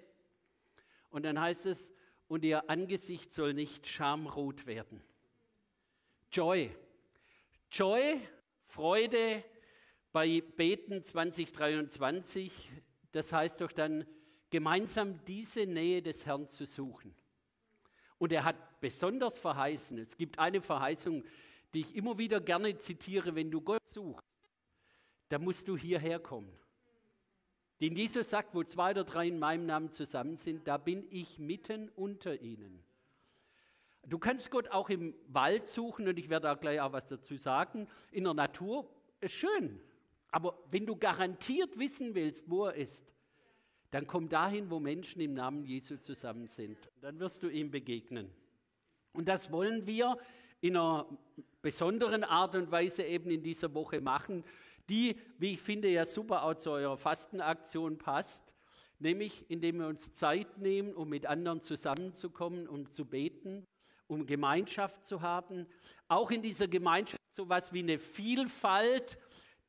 Und 1.10 1.24
dann 1.24 1.40
heißt 1.40 1.68
es, 1.68 1.93
und 2.34 2.44
ihr 2.44 2.68
Angesicht 2.68 3.32
soll 3.32 3.54
nicht 3.54 3.86
schamrot 3.86 4.66
werden. 4.66 5.04
Joy. 6.32 6.76
Joy, 7.72 8.20
Freude 8.66 9.44
bei 10.12 10.42
Beten 10.42 11.04
2023, 11.04 12.72
das 13.12 13.32
heißt 13.32 13.62
doch 13.62 13.72
dann, 13.72 14.08
gemeinsam 14.50 15.24
diese 15.26 15.68
Nähe 15.68 16.02
des 16.02 16.26
Herrn 16.26 16.50
zu 16.50 16.66
suchen. 16.66 17.14
Und 18.18 18.32
er 18.32 18.46
hat 18.46 18.82
besonders 18.82 19.38
verheißen, 19.38 20.00
es 20.00 20.18
gibt 20.18 20.40
eine 20.40 20.60
Verheißung, 20.60 21.24
die 21.76 21.82
ich 21.82 21.96
immer 21.96 22.18
wieder 22.18 22.42
gerne 22.42 22.76
zitiere, 22.78 23.36
wenn 23.36 23.52
du 23.52 23.62
Gott 23.62 23.88
suchst, 23.90 24.26
da 25.30 25.38
musst 25.38 25.68
du 25.68 25.78
hierher 25.78 26.18
kommen. 26.18 26.52
Den 27.84 27.98
Jesus 27.98 28.30
sagt, 28.30 28.56
wo 28.56 28.64
zwei 28.64 28.92
oder 28.92 29.04
drei 29.04 29.28
in 29.28 29.40
meinem 29.40 29.66
Namen 29.66 29.92
zusammen 29.92 30.38
sind, 30.38 30.70
da 30.70 30.78
bin 30.78 31.06
ich 31.10 31.38
mitten 31.38 31.90
unter 31.98 32.42
ihnen. 32.42 32.82
Du 34.08 34.20
kannst 34.20 34.52
Gott 34.52 34.70
auch 34.70 34.90
im 34.90 35.14
Wald 35.28 35.68
suchen 35.68 36.08
und 36.08 36.18
ich 36.18 36.30
werde 36.30 36.50
auch 36.50 36.62
gleich 36.62 36.80
auch 36.80 36.94
was 36.94 37.10
dazu 37.10 37.36
sagen. 37.36 37.90
In 38.10 38.24
der 38.24 38.36
Natur 38.36 38.88
ist 39.20 39.34
schön. 39.34 39.82
Aber 40.32 40.58
wenn 40.72 40.86
du 40.86 40.96
garantiert 40.96 41.78
wissen 41.78 42.16
willst, 42.16 42.50
wo 42.50 42.68
er 42.68 42.76
ist, 42.76 43.06
dann 43.92 44.08
komm 44.08 44.30
dahin, 44.30 44.70
wo 44.70 44.80
Menschen 44.80 45.20
im 45.20 45.34
Namen 45.34 45.66
Jesu 45.66 45.98
zusammen 45.98 46.48
sind. 46.48 46.78
Dann 47.02 47.20
wirst 47.20 47.44
du 47.44 47.50
ihm 47.50 47.70
begegnen. 47.70 48.32
Und 49.12 49.28
das 49.28 49.52
wollen 49.52 49.86
wir 49.86 50.18
in 50.62 50.78
einer 50.78 51.06
besonderen 51.62 52.24
Art 52.24 52.56
und 52.56 52.72
Weise 52.72 53.04
eben 53.04 53.30
in 53.30 53.44
dieser 53.44 53.74
Woche 53.74 54.00
machen 54.00 54.46
die, 54.90 55.18
wie 55.38 55.54
ich 55.54 55.62
finde, 55.62 55.90
ja 55.90 56.06
super 56.06 56.44
auch 56.44 56.56
zu 56.56 56.72
eurer 56.72 56.98
Fastenaktion 56.98 57.98
passt, 57.98 58.54
nämlich 59.00 59.50
indem 59.50 59.80
wir 59.80 59.88
uns 59.88 60.14
Zeit 60.14 60.58
nehmen, 60.58 60.94
um 60.94 61.10
mit 61.10 61.26
anderen 61.26 61.62
zusammenzukommen, 61.62 62.68
um 62.68 62.90
zu 62.90 63.06
beten, 63.06 63.66
um 64.08 64.26
Gemeinschaft 64.26 65.06
zu 65.06 65.22
haben. 65.22 65.68
Auch 66.08 66.32
in 66.32 66.42
dieser 66.42 66.68
Gemeinschaft 66.68 67.22
so 67.32 67.44
etwas 67.44 67.74
wie 67.74 67.80
eine 67.80 68.00
Vielfalt, 68.00 69.18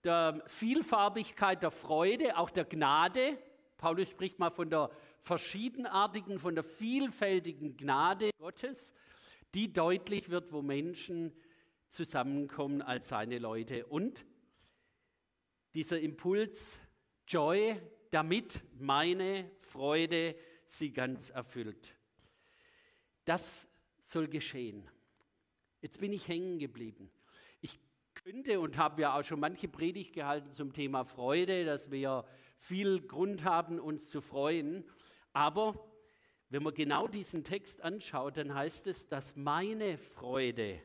der 0.03 0.43
Vielfarbigkeit 0.47 1.63
der 1.63 1.71
Freude, 1.71 2.37
auch 2.37 2.51
der 2.51 2.65
Gnade. 2.65 3.39
Paulus 3.79 4.11
spricht 4.11 4.39
mal 4.39 4.51
von 4.51 4.69
der 4.69 4.91
verschiedenartigen, 5.23 6.39
von 6.39 6.55
der 6.55 6.65
vielfältigen 6.65 7.77
Gnade 7.77 8.31
Gottes, 8.39 8.93
die 9.55 9.73
deutlich 9.73 10.29
wird, 10.29 10.53
wo 10.53 10.61
Menschen 10.61 11.33
zusammenkommen 11.89 12.83
als 12.83 13.09
seine 13.09 13.39
Leute. 13.39 13.87
Und 13.87 14.27
dieser 15.75 16.01
Impuls 16.01 16.79
Joy, 17.27 17.81
damit 18.11 18.63
meine 18.79 19.51
Freude 19.61 20.37
sie 20.67 20.93
ganz 20.93 21.31
erfüllt. 21.31 21.95
Das 23.25 23.67
soll 24.01 24.29
geschehen. 24.29 24.89
Jetzt 25.81 25.99
bin 25.99 26.13
ich 26.13 26.29
hängen 26.29 26.59
geblieben. 26.59 27.11
Ich 27.61 27.79
könnte 28.15 28.61
und 28.61 28.77
habe 28.77 29.03
ja 29.03 29.19
auch 29.19 29.25
schon 29.25 29.41
manche 29.41 29.69
Predigt 29.69 30.13
gehalten 30.13 30.53
zum 30.53 30.73
Thema 30.73 31.05
Freude, 31.05 31.65
dass 31.65 31.91
wir 31.91 32.25
viel 32.59 33.01
Grund 33.07 33.45
haben, 33.45 33.81
uns 33.81 34.11
zu 34.11 34.21
freuen. 34.21 34.85
Aber 35.33 35.75
wenn 36.51 36.63
man 36.63 36.75
genau 36.75 37.09
diesen 37.09 37.43
Text 37.43 37.83
anschaut, 37.83 38.37
dann 38.37 38.55
heißt 38.55 38.87
es, 38.87 39.09
dass 39.09 39.35
meine 39.35 39.99
Freude 39.99 40.81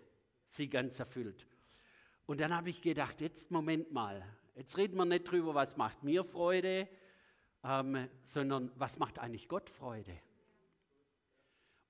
sie 0.48 0.68
ganz 0.68 1.00
erfüllt. 1.00 1.46
Und 2.26 2.40
dann 2.42 2.56
habe 2.56 2.70
ich 2.70 2.82
gedacht, 2.82 3.22
jetzt 3.22 3.52
Moment 3.52 3.92
mal, 3.92 4.26
Jetzt 4.60 4.76
reden 4.76 4.98
wir 4.98 5.06
nicht 5.06 5.24
drüber, 5.24 5.56
was 5.56 5.78
macht 5.78 6.04
mir 6.04 6.26
Freude 6.26 6.90
ähm, 7.64 8.10
sondern 8.26 8.70
was 8.76 9.00
macht 9.00 9.18
eigentlich 9.18 9.48
Gott 9.48 9.70
Freude? 9.70 10.12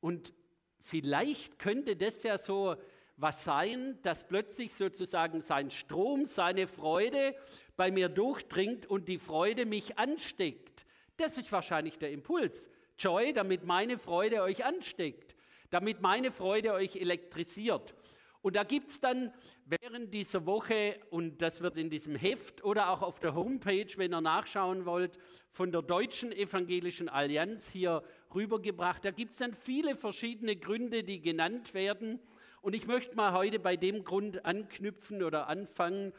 Und 0.01 0.35
vielleicht 0.79 1.57
könnte 1.57 1.95
das 1.95 2.21
ja 2.21 2.37
so 2.37 2.75
was 3.17 3.43
sein, 3.43 3.97
dass 4.03 4.27
plötzlich 4.27 4.75
sozusagen 4.75 5.41
sein 5.41 5.71
Strom, 5.71 6.25
seine 6.25 6.67
Freude 6.67 7.33
bei 7.75 7.89
mir 7.89 8.07
durchdringt 8.07 8.85
und 8.85 9.07
die 9.07 9.17
Freude 9.17 9.65
mich 9.65 9.97
ansteckt. 9.97 10.85
Das 11.17 11.39
ist 11.39 11.51
wahrscheinlich 11.51 11.97
der 11.97 12.11
Impuls. 12.11 12.69
Joy, 12.99 13.33
damit 13.33 13.63
meine 13.63 13.97
Freude 13.97 14.43
euch 14.43 14.63
ansteckt, 14.63 15.35
damit 15.71 16.01
meine 16.01 16.31
Freude 16.31 16.73
euch 16.73 16.97
elektrisiert. 16.97 17.95
Und 18.41 18.55
da 18.55 18.63
gibt 18.63 18.91
es 18.91 19.01
dann 19.01 19.33
während 19.65 20.13
dieser 20.13 20.45
Woche, 20.45 20.99
und 21.09 21.41
das 21.41 21.59
wird 21.61 21.77
in 21.77 21.89
diesem 21.89 22.15
Heft 22.15 22.63
oder 22.63 22.89
auch 22.89 23.01
auf 23.01 23.19
der 23.19 23.35
Homepage, 23.35 23.87
wenn 23.97 24.13
ihr 24.13 24.21
nachschauen 24.21 24.85
wollt, 24.85 25.19
von 25.51 25.71
der 25.71 25.81
Deutschen 25.81 26.31
Evangelischen 26.31 27.09
Allianz 27.09 27.67
hier 27.67 28.01
rübergebracht, 28.33 29.03
da 29.03 29.11
gibt 29.11 29.33
es 29.33 29.39
dann 29.39 29.53
viele 29.53 29.95
verschiedene 29.95 30.55
Gründe, 30.55 31.03
die 31.03 31.19
genannt 31.19 31.73
werden. 31.73 32.19
Und 32.61 32.75
ich 32.75 32.87
möchte 32.87 33.15
mal 33.15 33.33
heute 33.33 33.59
bei 33.59 33.75
dem 33.75 34.03
Grund 34.05 34.45
anknüpfen 34.45 35.21
oder 35.23 35.47
anfangen, 35.47 36.13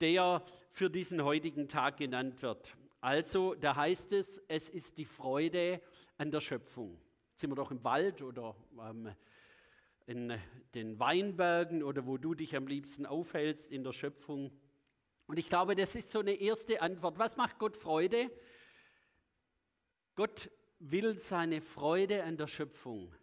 der 0.00 0.44
für 0.70 0.88
diesen 0.88 1.22
heutigen 1.22 1.68
Tag 1.68 1.98
genannt 1.98 2.40
wird. 2.40 2.74
Also, 3.00 3.54
da 3.54 3.76
heißt 3.76 4.12
es, 4.12 4.40
es 4.48 4.68
ist 4.70 4.96
die 4.96 5.04
Freude 5.04 5.80
an 6.16 6.30
der 6.30 6.40
Schöpfung. 6.40 6.98
Jetzt 7.30 7.40
sind 7.40 7.50
wir 7.50 7.56
doch 7.56 7.70
im 7.70 7.82
Wald 7.84 8.22
oder 8.22 8.56
ähm, 8.80 9.14
in 10.08 10.40
den 10.74 10.98
Weinbergen 10.98 11.82
oder 11.82 12.06
wo 12.06 12.16
du 12.16 12.34
dich 12.34 12.56
am 12.56 12.66
liebsten 12.66 13.04
aufhältst 13.04 13.70
in 13.70 13.84
der 13.84 13.92
Schöpfung. 13.92 14.50
Und 15.26 15.38
ich 15.38 15.46
glaube, 15.46 15.76
das 15.76 15.94
ist 15.94 16.10
so 16.10 16.20
eine 16.20 16.32
erste 16.32 16.80
Antwort. 16.80 17.18
Was 17.18 17.36
macht 17.36 17.58
Gott 17.58 17.76
Freude? 17.76 18.30
Gott 20.14 20.50
will 20.78 21.18
seine 21.18 21.60
Freude 21.60 22.24
an 22.24 22.38
der 22.38 22.46
Schöpfung 22.46 23.14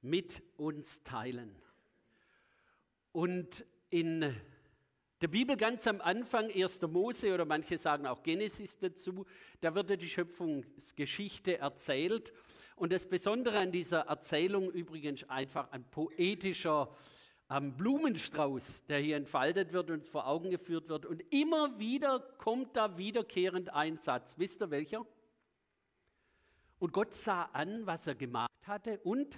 mit 0.00 0.42
uns 0.56 1.02
teilen. 1.02 1.54
Und 3.12 3.66
in 3.90 4.34
der 5.20 5.28
Bibel 5.28 5.56
ganz 5.58 5.86
am 5.86 6.00
Anfang, 6.00 6.50
1. 6.50 6.80
Mose 6.82 7.34
oder 7.34 7.44
manche 7.44 7.76
sagen 7.76 8.06
auch 8.06 8.22
Genesis 8.22 8.78
dazu, 8.78 9.26
da 9.60 9.74
wird 9.74 9.90
ja 9.90 9.96
die 9.96 10.08
Schöpfungsgeschichte 10.08 11.58
erzählt. 11.58 12.32
Und 12.78 12.92
das 12.92 13.06
Besondere 13.06 13.58
an 13.58 13.72
dieser 13.72 14.00
Erzählung 14.02 14.70
übrigens 14.70 15.28
einfach 15.28 15.70
ein 15.72 15.84
poetischer 15.84 16.94
ähm, 17.50 17.76
Blumenstrauß, 17.76 18.84
der 18.86 19.00
hier 19.00 19.16
entfaltet 19.16 19.72
wird, 19.72 19.90
uns 19.90 20.08
vor 20.08 20.26
Augen 20.26 20.50
geführt 20.50 20.88
wird. 20.88 21.04
Und 21.04 21.22
immer 21.32 21.78
wieder 21.78 22.20
kommt 22.20 22.76
da 22.76 22.96
wiederkehrend 22.96 23.72
ein 23.72 23.96
Satz. 23.96 24.38
Wisst 24.38 24.62
ihr 24.62 24.70
welcher? 24.70 25.04
Und 26.78 26.92
Gott 26.92 27.14
sah 27.14 27.44
an, 27.52 27.86
was 27.86 28.06
er 28.06 28.14
gemacht 28.14 28.50
hatte 28.62 28.98
und 29.00 29.36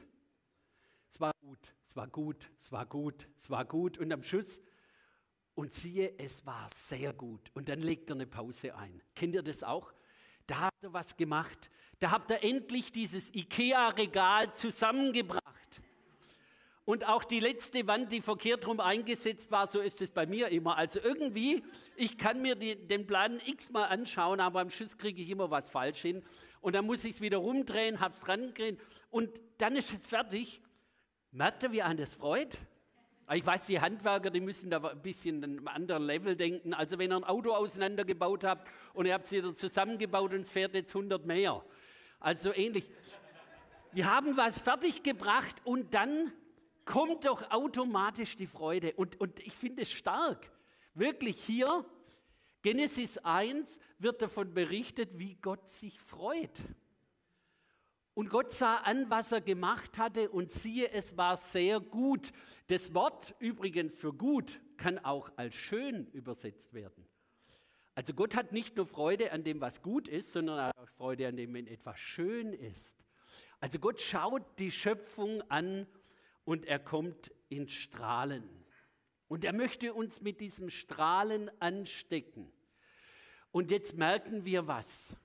es 1.11 1.18
war 1.18 1.32
gut, 1.40 1.75
es 1.88 1.97
war 1.97 2.09
gut, 2.09 2.50
es 2.59 2.70
war 2.70 2.87
gut, 2.87 3.28
es 3.37 3.50
war 3.50 3.64
gut. 3.64 3.99
Und 3.99 4.12
am 4.12 4.23
Schluss, 4.23 4.61
und 5.54 5.73
siehe, 5.73 6.14
es 6.18 6.44
war 6.47 6.68
sehr 6.88 7.12
gut. 7.12 7.50
Und 7.54 7.68
dann 7.68 7.80
legt 7.80 8.11
er 8.11 8.16
eine 8.16 8.26
Pause 8.26 8.75
ein. 8.75 9.02
Kennt 9.14 9.35
ihr 9.35 9.42
das 9.42 9.62
auch? 9.62 9.92
Da 10.47 10.61
habt 10.61 10.82
ihr 10.82 10.92
was 10.92 11.16
gemacht. 11.16 11.70
Da 11.99 12.11
habt 12.11 12.30
ihr 12.30 12.42
endlich 12.42 12.92
dieses 12.92 13.32
IKEA-Regal 13.35 14.54
zusammengebracht. 14.54 15.82
Und 16.85 17.06
auch 17.06 17.23
die 17.23 17.40
letzte 17.40 17.87
Wand, 17.87 18.11
die 18.11 18.20
verkehrt 18.20 18.66
rum 18.66 18.80
eingesetzt 18.80 19.52
war, 19.52 19.68
so 19.68 19.80
ist 19.80 20.00
es 20.00 20.11
bei 20.11 20.26
mir 20.26 20.49
immer. 20.49 20.76
Also 20.76 20.99
irgendwie, 20.99 21.62
ich 21.94 22.18
kann 22.18 22.42
mir 22.42 22.56
die, 22.56 22.75
den 22.75 23.06
Plan 23.06 23.40
x-mal 23.44 23.85
anschauen, 23.85 24.40
aber 24.40 24.61
am 24.61 24.70
Schluss 24.70 24.99
kriege 24.99 25.23
ich 25.23 25.30
immer 25.30 25.50
was 25.50 25.68
falsch 25.68 26.00
hin. 26.00 26.25
Und 26.61 26.75
dann 26.75 26.87
muss 26.87 27.04
ich 27.04 27.12
es 27.12 27.20
wieder 27.20 27.38
rumdrehen, 27.38 28.00
habe 28.00 28.14
es 28.14 28.20
dran 28.20 28.52
und 29.11 29.30
dann 29.59 29.76
ist 29.76 29.92
es 29.92 30.04
fertig. 30.04 30.61
Merkt 31.30 31.62
ihr, 31.62 31.73
wie 31.73 31.82
einen 31.82 31.99
das 31.99 32.14
freut? 32.14 32.59
Ich 33.32 33.46
weiß, 33.46 33.66
die 33.66 33.80
Handwerker, 33.80 34.30
die 34.30 34.40
müssen 34.40 34.70
da 34.70 34.78
ein 34.82 35.02
bisschen 35.02 35.44
einem 35.44 35.68
anderen 35.68 36.02
Level 36.02 36.34
denken. 36.34 36.75
Also 36.75 36.99
wenn 36.99 37.12
ihr 37.12 37.16
ein 37.16 37.25
Auto 37.25 37.52
auseinandergebaut 37.52 38.42
habt 38.42 38.68
und 38.92 39.06
ihr 39.06 39.14
habt 39.14 39.26
es 39.26 39.32
wieder 39.32 39.54
zusammengebaut 39.54 40.32
und 40.32 40.40
es 40.40 40.50
fährt 40.50 40.75
jetzt 40.75 40.94
100 40.94 41.25
mehr. 41.25 41.64
Also 42.18 42.52
ähnlich. 42.52 42.90
Wir 43.92 44.12
haben 44.12 44.37
was 44.37 44.58
fertiggebracht 44.58 45.56
und 45.64 45.94
dann 45.94 46.32
kommt 46.84 47.25
doch 47.25 47.50
automatisch 47.52 48.37
die 48.37 48.49
Freude. 48.49 48.94
Und, 48.94 49.20
und 49.20 49.38
ich 49.40 49.54
finde 49.54 49.82
es 49.82 49.92
stark. 49.92 50.50
Wirklich 50.94 51.40
hier, 51.44 51.84
Genesis 52.62 53.16
1 53.18 53.78
wird 54.00 54.22
davon 54.22 54.54
berichtet, 54.54 55.18
wie 55.18 55.37
Gott 55.37 55.68
sich 55.70 56.00
freut. 56.00 56.58
Und 58.20 58.28
Gott 58.28 58.52
sah 58.52 58.76
an, 58.76 59.08
was 59.08 59.32
er 59.32 59.40
gemacht 59.40 59.96
hatte 59.96 60.28
und 60.28 60.50
siehe, 60.50 60.90
es 60.90 61.16
war 61.16 61.38
sehr 61.38 61.80
gut. 61.80 62.32
Das 62.66 62.92
Wort 62.92 63.34
übrigens 63.38 63.96
für 63.96 64.12
gut 64.12 64.60
kann 64.76 64.98
auch 64.98 65.32
als 65.36 65.54
schön 65.54 66.06
übersetzt 66.08 66.74
werden. 66.74 67.08
Also 67.94 68.12
Gott 68.12 68.34
hat 68.34 68.52
nicht 68.52 68.76
nur 68.76 68.84
Freude 68.84 69.32
an 69.32 69.42
dem, 69.42 69.62
was 69.62 69.80
gut 69.80 70.06
ist, 70.06 70.32
sondern 70.32 70.58
er 70.58 70.78
auch 70.78 70.88
Freude 70.98 71.28
an 71.28 71.38
dem, 71.38 71.54
wenn 71.54 71.66
etwas 71.66 71.98
schön 71.98 72.52
ist. 72.52 73.02
Also 73.58 73.78
Gott 73.78 74.02
schaut 74.02 74.44
die 74.58 74.70
Schöpfung 74.70 75.40
an 75.50 75.86
und 76.44 76.66
er 76.66 76.78
kommt 76.78 77.32
in 77.48 77.68
Strahlen. 77.68 78.44
Und 79.28 79.46
er 79.46 79.54
möchte 79.54 79.94
uns 79.94 80.20
mit 80.20 80.42
diesem 80.42 80.68
Strahlen 80.68 81.50
anstecken. 81.58 82.52
Und 83.50 83.70
jetzt 83.70 83.96
merken 83.96 84.44
wir 84.44 84.66
was 84.66 85.16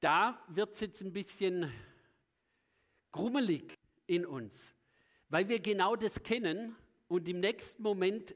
da 0.00 0.42
wird 0.48 0.74
es 0.74 0.80
jetzt 0.80 1.00
ein 1.00 1.12
bisschen 1.12 1.72
grummelig 3.12 3.78
in 4.06 4.26
uns, 4.26 4.54
weil 5.28 5.48
wir 5.48 5.60
genau 5.60 5.96
das 5.96 6.22
kennen 6.22 6.76
und 7.08 7.28
im 7.28 7.40
nächsten 7.40 7.82
Moment 7.82 8.34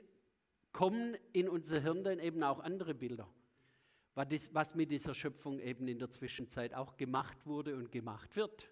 kommen 0.72 1.16
in 1.32 1.48
unser 1.48 1.80
Hirn 1.80 2.04
dann 2.04 2.18
eben 2.18 2.42
auch 2.42 2.60
andere 2.60 2.94
Bilder, 2.94 3.28
was 4.14 4.74
mit 4.74 4.90
dieser 4.90 5.14
Schöpfung 5.14 5.60
eben 5.60 5.88
in 5.88 5.98
der 5.98 6.10
Zwischenzeit 6.10 6.74
auch 6.74 6.96
gemacht 6.96 7.46
wurde 7.46 7.76
und 7.76 7.90
gemacht 7.92 8.36
wird. 8.36 8.70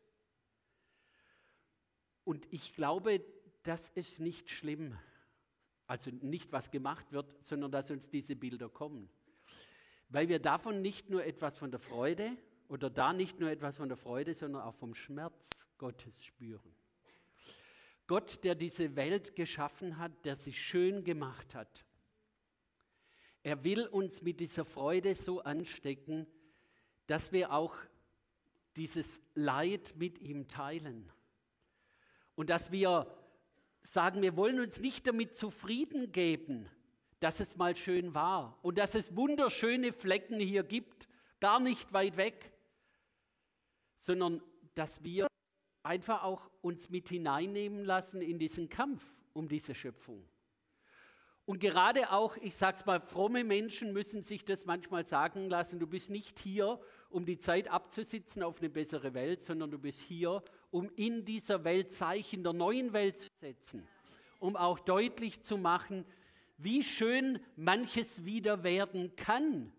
Und 2.25 2.47
ich 2.53 2.75
glaube, 2.75 3.25
das 3.63 3.89
ist 3.91 4.21
nicht 4.21 4.51
schlimm. 4.51 4.97
Also 5.87 6.11
nicht, 6.11 6.53
was 6.53 6.71
gemacht 6.71 7.13
wird, 7.13 7.35
sondern 7.43 7.73
dass 7.73 7.91
uns 7.91 8.11
diese 8.11 8.37
Bilder 8.37 8.69
kommen. 8.69 9.09
Weil 10.11 10.29
wir 10.29 10.39
davon 10.39 10.83
nicht 10.83 11.09
nur 11.09 11.25
etwas 11.25 11.57
von 11.57 11.71
der 11.71 11.81
Freude, 11.81 12.37
oder 12.69 12.91
da 12.91 13.13
nicht 13.13 13.41
nur 13.41 13.51
etwas 13.51 13.77
von 13.77 13.89
der 13.89 13.97
Freude, 13.97 14.35
sondern 14.35 14.63
auch 14.63 14.75
vom 14.75 14.95
Schmerz 14.95 15.51
Gottes 15.79 16.25
spüren. 16.25 16.75
Gott, 18.07 18.43
der 18.45 18.55
diese 18.55 18.97
Welt 18.97 19.37
geschaffen 19.37 19.99
hat, 19.99 20.25
der 20.25 20.37
sie 20.37 20.53
schön 20.53 21.05
gemacht 21.05 21.55
hat. 21.55 21.85
Er 23.43 23.65
will 23.65 23.87
uns 23.87 24.23
mit 24.23 24.41
dieser 24.41 24.65
Freude 24.65 25.15
so 25.15 25.41
anstecken, 25.41 26.27
dass 27.07 27.33
wir 27.33 27.53
auch 27.53 27.75
dieses 28.77 29.21
Leid 29.35 29.95
mit 29.97 30.19
ihm 30.21 30.49
teilen. 30.49 31.11
Und 32.35 32.51
dass 32.51 32.71
wir 32.71 33.07
sagen, 33.83 34.23
wir 34.23 34.37
wollen 34.37 34.61
uns 34.61 34.81
nicht 34.81 35.07
damit 35.07 35.35
zufrieden 35.35 36.13
geben, 36.13 36.69
dass 37.21 37.41
es 37.41 37.57
mal 37.57 37.77
schön 37.77 38.15
war 38.15 38.59
und 38.63 38.79
dass 38.79 38.95
es 38.95 39.17
wunderschöne 39.17 39.93
Flecken 39.93 40.39
hier 40.39 40.63
gibt, 40.63 41.09
gar 41.41 41.61
nicht 41.61 41.93
weit 41.93 42.17
weg, 42.17 42.53
sondern 43.99 44.43
dass 44.75 45.03
wir 45.03 45.27
einfach 45.83 46.23
auch 46.23 46.51
uns 46.61 46.91
mit 46.91 47.09
hineinnehmen 47.09 47.85
lassen 47.85 48.21
in 48.21 48.39
diesen 48.39 48.69
Kampf 48.69 49.03
um 49.33 49.49
diese 49.49 49.75
Schöpfung. 49.75 50.25
Und 51.49 51.61
gerade 51.61 52.13
auch, 52.13 52.37
ich 52.37 52.55
sage 52.57 52.77
es 52.79 52.85
mal, 52.85 53.01
fromme 53.01 53.43
Menschen 53.43 53.95
müssen 53.95 54.23
sich 54.23 54.45
das 54.45 54.67
manchmal 54.67 55.07
sagen 55.07 55.49
lassen, 55.49 55.79
du 55.79 55.87
bist 55.87 56.11
nicht 56.11 56.39
hier, 56.39 56.79
um 57.09 57.25
die 57.25 57.39
Zeit 57.39 57.69
abzusitzen 57.69 58.43
auf 58.43 58.59
eine 58.59 58.69
bessere 58.69 59.15
Welt, 59.15 59.43
sondern 59.45 59.71
du 59.71 59.79
bist 59.79 60.01
hier, 60.01 60.43
um 60.71 60.91
in 60.97 61.25
dieser 61.25 61.65
Welt 61.65 61.91
Zeichen 61.91 62.43
der 62.43 62.53
neuen 62.53 62.93
Welt 62.93 63.21
zu 63.21 63.29
setzen, 63.41 63.89
um 64.41 64.57
auch 64.57 64.79
deutlich 64.79 65.41
zu 65.41 65.57
machen, 65.57 66.05
wie 66.59 66.85
schön 66.85 67.41
manches 67.57 68.27
wieder 68.27 68.63
werden 68.63 69.17
kann, 69.17 69.73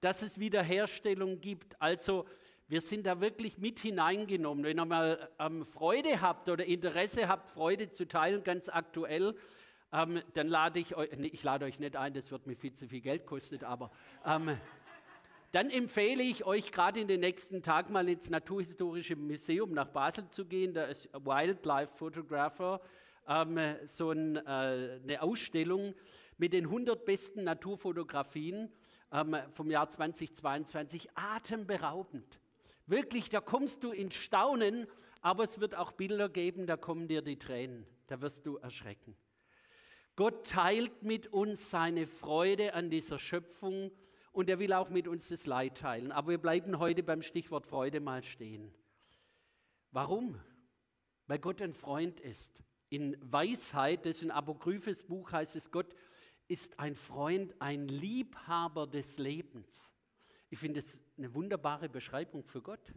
dass 0.00 0.22
es 0.22 0.38
Wiederherstellung 0.38 1.40
gibt. 1.40 1.80
Also 1.82 2.26
wir 2.68 2.80
sind 2.80 3.06
da 3.06 3.20
wirklich 3.20 3.58
mit 3.58 3.78
hineingenommen. 3.78 4.64
Wenn 4.64 4.78
ihr 4.78 4.84
mal 4.84 5.28
ähm, 5.38 5.64
Freude 5.64 6.20
habt 6.20 6.48
oder 6.48 6.64
Interesse 6.64 7.28
habt, 7.28 7.50
Freude 7.50 7.90
zu 7.90 8.08
teilen, 8.08 8.42
ganz 8.42 8.68
aktuell, 8.68 9.36
ähm, 9.92 10.20
dann 10.34 10.48
lade 10.48 10.80
ich 10.80 10.96
euch, 10.96 11.10
nee, 11.16 11.28
ich 11.28 11.44
lade 11.44 11.64
euch 11.64 11.78
nicht 11.78 11.94
ein, 11.96 12.12
das 12.12 12.30
wird 12.32 12.46
mir 12.46 12.56
viel 12.56 12.72
zu 12.72 12.88
viel 12.88 13.00
Geld 13.00 13.24
kosten, 13.24 13.64
aber 13.64 13.92
ähm, 14.24 14.56
dann 15.52 15.70
empfehle 15.70 16.24
ich 16.24 16.44
euch 16.44 16.72
gerade 16.72 17.00
in 17.00 17.06
den 17.06 17.20
nächsten 17.20 17.62
Tagen 17.62 17.92
mal 17.92 18.08
ins 18.08 18.28
Naturhistorische 18.28 19.14
Museum 19.14 19.72
nach 19.72 19.86
Basel 19.86 20.28
zu 20.28 20.44
gehen. 20.44 20.74
Da 20.74 20.86
ist 20.86 21.08
Wildlife 21.14 21.96
Photographer, 21.96 22.80
ähm, 23.28 23.58
so 23.86 24.10
ein, 24.10 24.36
äh, 24.36 24.40
eine 25.02 25.22
Ausstellung 25.22 25.94
mit 26.36 26.52
den 26.52 26.64
100 26.64 27.04
besten 27.04 27.44
Naturfotografien 27.44 28.72
ähm, 29.12 29.36
vom 29.52 29.70
Jahr 29.70 29.88
2022 29.88 31.08
atemberaubend. 31.14 32.40
Wirklich, 32.86 33.28
da 33.30 33.40
kommst 33.40 33.82
du 33.82 33.90
in 33.90 34.10
Staunen, 34.10 34.86
aber 35.20 35.44
es 35.44 35.60
wird 35.60 35.74
auch 35.76 35.92
Bilder 35.92 36.28
geben, 36.28 36.66
da 36.66 36.76
kommen 36.76 37.08
dir 37.08 37.20
die 37.20 37.38
Tränen, 37.38 37.84
da 38.06 38.20
wirst 38.20 38.46
du 38.46 38.56
erschrecken. 38.58 39.16
Gott 40.14 40.46
teilt 40.46 41.02
mit 41.02 41.32
uns 41.32 41.68
seine 41.68 42.06
Freude 42.06 42.74
an 42.74 42.88
dieser 42.88 43.18
Schöpfung 43.18 43.90
und 44.32 44.48
er 44.48 44.58
will 44.58 44.72
auch 44.72 44.88
mit 44.88 45.08
uns 45.08 45.28
das 45.28 45.46
Leid 45.46 45.78
teilen. 45.78 46.12
Aber 46.12 46.30
wir 46.30 46.38
bleiben 46.38 46.78
heute 46.78 47.02
beim 47.02 47.22
Stichwort 47.22 47.66
Freude 47.66 48.00
mal 48.00 48.22
stehen. 48.22 48.72
Warum? 49.90 50.40
Weil 51.26 51.38
Gott 51.38 51.60
ein 51.60 51.74
Freund 51.74 52.20
ist. 52.20 52.62
In 52.88 53.16
Weisheit, 53.20 54.06
das 54.06 54.18
ist 54.18 54.22
ein 54.22 54.30
apokryphes 54.30 55.02
Buch, 55.02 55.32
heißt 55.32 55.56
es, 55.56 55.70
Gott 55.70 55.92
ist 56.48 56.78
ein 56.78 56.94
Freund, 56.94 57.54
ein 57.60 57.88
Liebhaber 57.88 58.86
des 58.86 59.18
Lebens. 59.18 59.90
Ich 60.56 60.60
finde 60.60 60.80
es 60.80 60.98
eine 61.18 61.34
wunderbare 61.34 61.90
Beschreibung 61.90 62.42
für 62.42 62.62
Gott. 62.62 62.94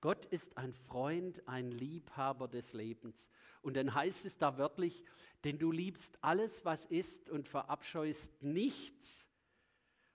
Gott 0.00 0.26
ist 0.26 0.58
ein 0.58 0.74
Freund, 0.74 1.46
ein 1.46 1.70
Liebhaber 1.70 2.48
des 2.48 2.72
Lebens. 2.72 3.28
Und 3.62 3.76
dann 3.76 3.94
heißt 3.94 4.24
es 4.24 4.36
da 4.36 4.58
wörtlich, 4.58 5.04
denn 5.44 5.56
du 5.56 5.70
liebst 5.70 6.18
alles, 6.20 6.64
was 6.64 6.84
ist 6.86 7.30
und 7.30 7.48
verabscheust 7.48 8.28
nichts 8.42 9.30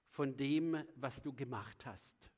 von 0.10 0.36
dem, 0.36 0.84
was 0.96 1.24
du 1.24 1.32
gemacht 1.32 1.86
hast. 1.86 2.30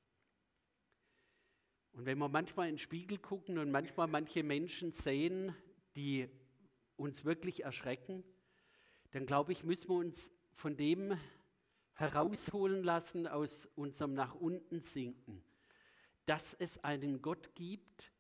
Und 1.94 2.06
wenn 2.06 2.20
wir 2.20 2.30
manchmal 2.30 2.68
in 2.68 2.76
den 2.76 2.78
Spiegel 2.78 3.18
gucken 3.18 3.58
und 3.58 3.72
manchmal 3.72 4.06
manche 4.06 4.44
Menschen 4.44 4.92
sehen, 4.92 5.56
die 5.96 6.30
uns 6.96 7.26
wirklich 7.26 7.64
erschrecken, 7.64 8.24
dann 9.10 9.26
glaube 9.26 9.52
ich, 9.52 9.64
müssen 9.64 9.90
wir 9.90 9.96
uns 9.96 10.30
von 10.54 10.78
dem 10.78 11.18
herausholen 12.02 12.84
lassen 12.84 13.28
aus 13.28 13.70
unserem 13.76 14.14
nach 14.14 14.36
unten 14.36 14.82
sinken, 14.82 15.44
dass 16.26 16.56
es 16.56 16.84
einen 16.84 17.22
Gott 17.22 17.54
gibt, 17.56 18.12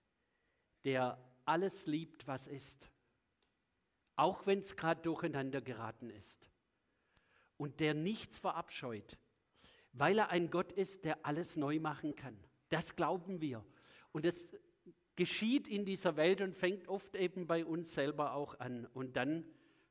der 0.85 1.17
alles 1.45 1.85
liebt, 1.87 2.27
was 2.27 2.47
ist, 2.47 2.89
auch 4.15 4.45
wenn 4.45 4.59
es 4.59 4.75
gerade 4.75 5.01
durcheinander 5.01 5.61
geraten 5.61 6.09
ist 6.11 6.49
und 7.57 7.79
der 7.79 7.93
nichts 7.93 8.37
verabscheut, 8.37 9.17
weil 9.93 10.19
er 10.19 10.29
ein 10.29 10.51
Gott 10.51 10.71
ist, 10.71 11.03
der 11.03 11.25
alles 11.25 11.55
neu 11.55 11.79
machen 11.79 12.15
kann. 12.15 12.37
Das 12.69 12.95
glauben 12.95 13.41
wir. 13.41 13.65
Und 14.11 14.25
das 14.25 14.47
geschieht 15.15 15.67
in 15.67 15.85
dieser 15.85 16.15
Welt 16.15 16.41
und 16.41 16.55
fängt 16.55 16.87
oft 16.87 17.15
eben 17.15 17.47
bei 17.47 17.65
uns 17.65 17.93
selber 17.93 18.33
auch 18.33 18.59
an. 18.59 18.87
Und 18.93 19.17
dann, 19.17 19.45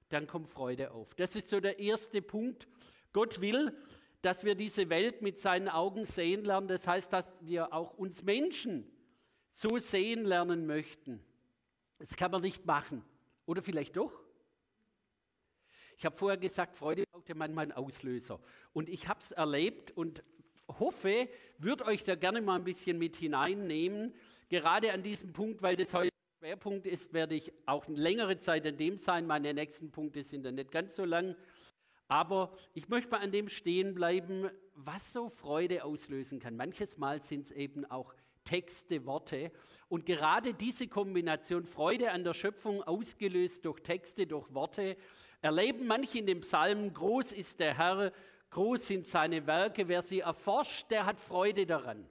dann 0.09 0.27
kommt 0.27 0.49
Freude 0.49 0.93
auf. 0.93 1.15
Das 1.15 1.37
ist 1.37 1.49
so 1.49 1.61
der 1.61 1.79
erste 1.79 2.23
Punkt. 2.23 2.67
Gott 3.13 3.41
will, 3.41 3.77
dass 4.23 4.45
wir 4.45 4.55
diese 4.55 4.89
Welt 4.91 5.23
mit 5.23 5.39
seinen 5.39 5.69
Augen 5.69 6.05
sehen 6.05 6.45
lernen. 6.45 6.69
Das 6.69 6.87
heißt, 6.87 7.13
dass 7.13 7.35
wir 7.41 7.73
auch 7.73 7.95
uns 7.95 8.23
Menschen 8.23 8.91
so 9.51 9.79
sehen 9.79 10.25
lernen 10.25 10.67
möchten. 10.67 11.25
Das 11.99 12.17
kann 12.17 12.31
man 12.31 12.43
nicht 12.43 12.65
machen. 12.67 13.05
Oder 13.47 13.63
vielleicht 13.63 13.97
doch? 13.97 14.13
Ich 15.97 16.05
habe 16.07 16.17
vorher 16.17 16.39
gesagt, 16.39 16.77
Freude 16.77 17.05
braucht 17.13 17.29
ja 17.29 17.35
manchmal 17.35 17.65
einen 17.65 17.73
Auslöser. 17.73 18.41
Und 18.73 18.89
ich 18.89 19.09
habe 19.09 19.21
es 19.21 19.33
erlebt 19.33 19.91
und 19.91 20.23
hoffe, 20.79 21.29
würde 21.59 21.85
euch 21.85 22.05
da 22.05 22.15
gerne 22.15 22.41
mal 22.41 22.57
ein 22.57 22.65
bisschen 22.65 22.99
mit 22.99 23.17
hineinnehmen. 23.17 24.15
Gerade 24.49 24.93
an 24.93 25.03
diesem 25.03 25.33
Punkt, 25.33 25.63
weil 25.63 25.77
das 25.77 25.93
heute 25.93 26.11
Schwerpunkt 26.39 26.87
ist, 26.87 27.13
werde 27.13 27.35
ich 27.35 27.53
auch 27.67 27.87
eine 27.87 27.99
längere 27.99 28.39
Zeit 28.39 28.67
an 28.67 28.79
dem 28.79 28.97
sein. 28.97 29.27
Meine 29.27 29.53
nächsten 29.53 29.91
Punkte 29.91 30.23
sind 30.23 30.45
dann 30.45 30.55
nicht 30.55 30.71
ganz 30.71 30.97
so 30.97 31.05
lang. 31.05 31.37
Aber 32.11 32.53
ich 32.75 32.89
möchte 32.89 33.09
mal 33.11 33.21
an 33.21 33.31
dem 33.31 33.49
stehen 33.49 33.95
bleiben, 33.95 34.51
was 34.75 35.13
so 35.13 35.29
Freude 35.29 35.85
auslösen 35.85 36.41
kann. 36.41 36.57
Manches 36.57 36.99
Mal 36.99 37.23
sind 37.23 37.47
es 37.47 37.53
eben 37.53 37.89
auch 37.89 38.13
Texte, 38.43 39.07
Worte. 39.07 39.53
Und 39.89 40.07
gerade 40.07 40.53
diese 40.53 40.89
Kombination 40.89 41.67
Freude 41.67 42.11
an 42.11 42.25
der 42.25 42.35
Schöpfung, 42.35 42.83
ausgelöst 42.83 43.65
durch 43.65 43.81
Texte, 43.81 44.27
durch 44.27 44.53
Worte, 44.53 44.97
erleben 45.41 45.87
manche 45.87 46.19
in 46.19 46.27
dem 46.27 46.41
Psalm, 46.41 46.93
groß 46.93 47.31
ist 47.31 47.61
der 47.61 47.79
Herr, 47.79 48.13
groß 48.51 48.89
sind 48.89 49.07
seine 49.07 49.47
Werke, 49.47 49.87
wer 49.87 50.03
sie 50.03 50.21
erforscht, 50.21 50.91
der 50.91 51.07
hat 51.07 51.21
Freude 51.21 51.65
daran. 51.65 52.11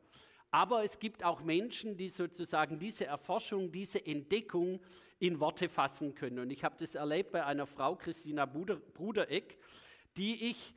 Aber 0.50 0.86
es 0.86 1.00
gibt 1.00 1.26
auch 1.26 1.42
Menschen, 1.42 1.98
die 1.98 2.08
sozusagen 2.08 2.80
diese 2.80 3.06
Erforschung, 3.06 3.70
diese 3.70 4.04
Entdeckung 4.06 4.80
in 5.20 5.42
Worte 5.42 5.68
fassen 5.68 6.16
können. 6.16 6.40
Und 6.40 6.52
ich 6.52 6.64
habe 6.64 6.76
das 6.80 6.96
erlebt 6.96 7.34
bei 7.34 7.46
einer 7.46 7.68
Frau, 7.68 7.96
Christina 7.96 8.46
Brudereck, 8.46 9.58
die 10.18 10.50
ich 10.50 10.74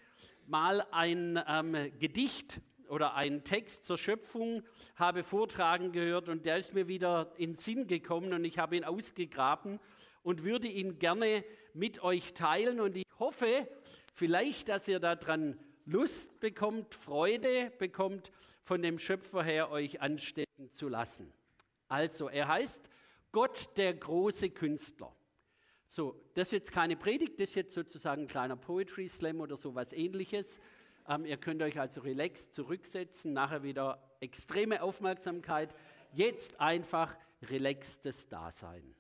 mal 0.47 0.87
ein 0.91 1.43
ähm, 1.47 1.93
Gedicht 1.99 2.61
oder 2.89 3.15
einen 3.15 3.45
Text 3.45 3.85
zur 3.85 3.97
Schöpfung 3.97 4.63
habe 4.97 5.25
vortragen 5.25 5.93
gehört 5.93 6.29
und 6.29 6.45
der 6.45 6.59
ist 6.59 6.75
mir 6.75 6.89
wieder 6.89 7.33
in 7.39 7.55
Sinn 7.55 7.87
gekommen 7.87 8.33
und 8.33 8.45
ich 8.45 8.59
habe 8.59 8.77
ihn 8.77 8.85
ausgegraben 8.85 9.81
und 10.23 10.45
würde 10.45 10.69
ihn 10.69 10.99
gerne 10.99 11.45
mit 11.75 12.03
euch 12.03 12.35
teilen 12.35 12.81
und 12.81 12.97
ich 12.97 13.07
hoffe 13.19 13.67
vielleicht, 14.15 14.69
dass 14.69 14.89
ihr 14.89 15.01
daran 15.01 15.59
Lust 15.85 16.39
bekommt, 16.39 16.95
Freude 16.95 17.73
bekommt, 17.79 18.31
von 18.63 18.83
dem 18.83 18.99
Schöpfer 18.99 19.43
her 19.43 19.71
euch 19.71 20.01
anstecken 20.01 20.71
zu 20.71 20.89
lassen. 20.89 21.33
Also, 21.89 22.29
er 22.29 22.49
heißt 22.49 22.89
Gott 23.33 23.77
der 23.77 23.95
große 23.95 24.51
Künstler. 24.51 25.15
So, 25.95 26.19
das 26.33 26.49
ist 26.49 26.53
jetzt 26.53 26.73
keine 26.73 26.97
Predigt, 26.97 27.39
das 27.39 27.51
ist 27.51 27.55
jetzt 27.55 27.75
sozusagen 27.75 28.23
ein 28.23 28.27
kleiner 28.27 28.57
Poetry 28.57 29.11
Slam 29.11 29.43
oder 29.43 29.59
sowas 29.59 29.93
ähnliches. 29.93 30.59
Ähm, 31.07 31.27
ihr 31.27 31.37
könnt 31.37 31.61
euch 31.61 31.79
also 31.79 32.01
relaxed 32.01 32.55
zurücksetzen, 32.55 33.35
nachher 33.35 33.63
wieder 33.63 34.03
extreme 34.21 34.83
Aufmerksamkeit. 34.83 35.75
Jetzt 36.15 36.59
einfach 36.59 37.15
relaxtes 37.43 38.27
Dasein. 38.31 38.95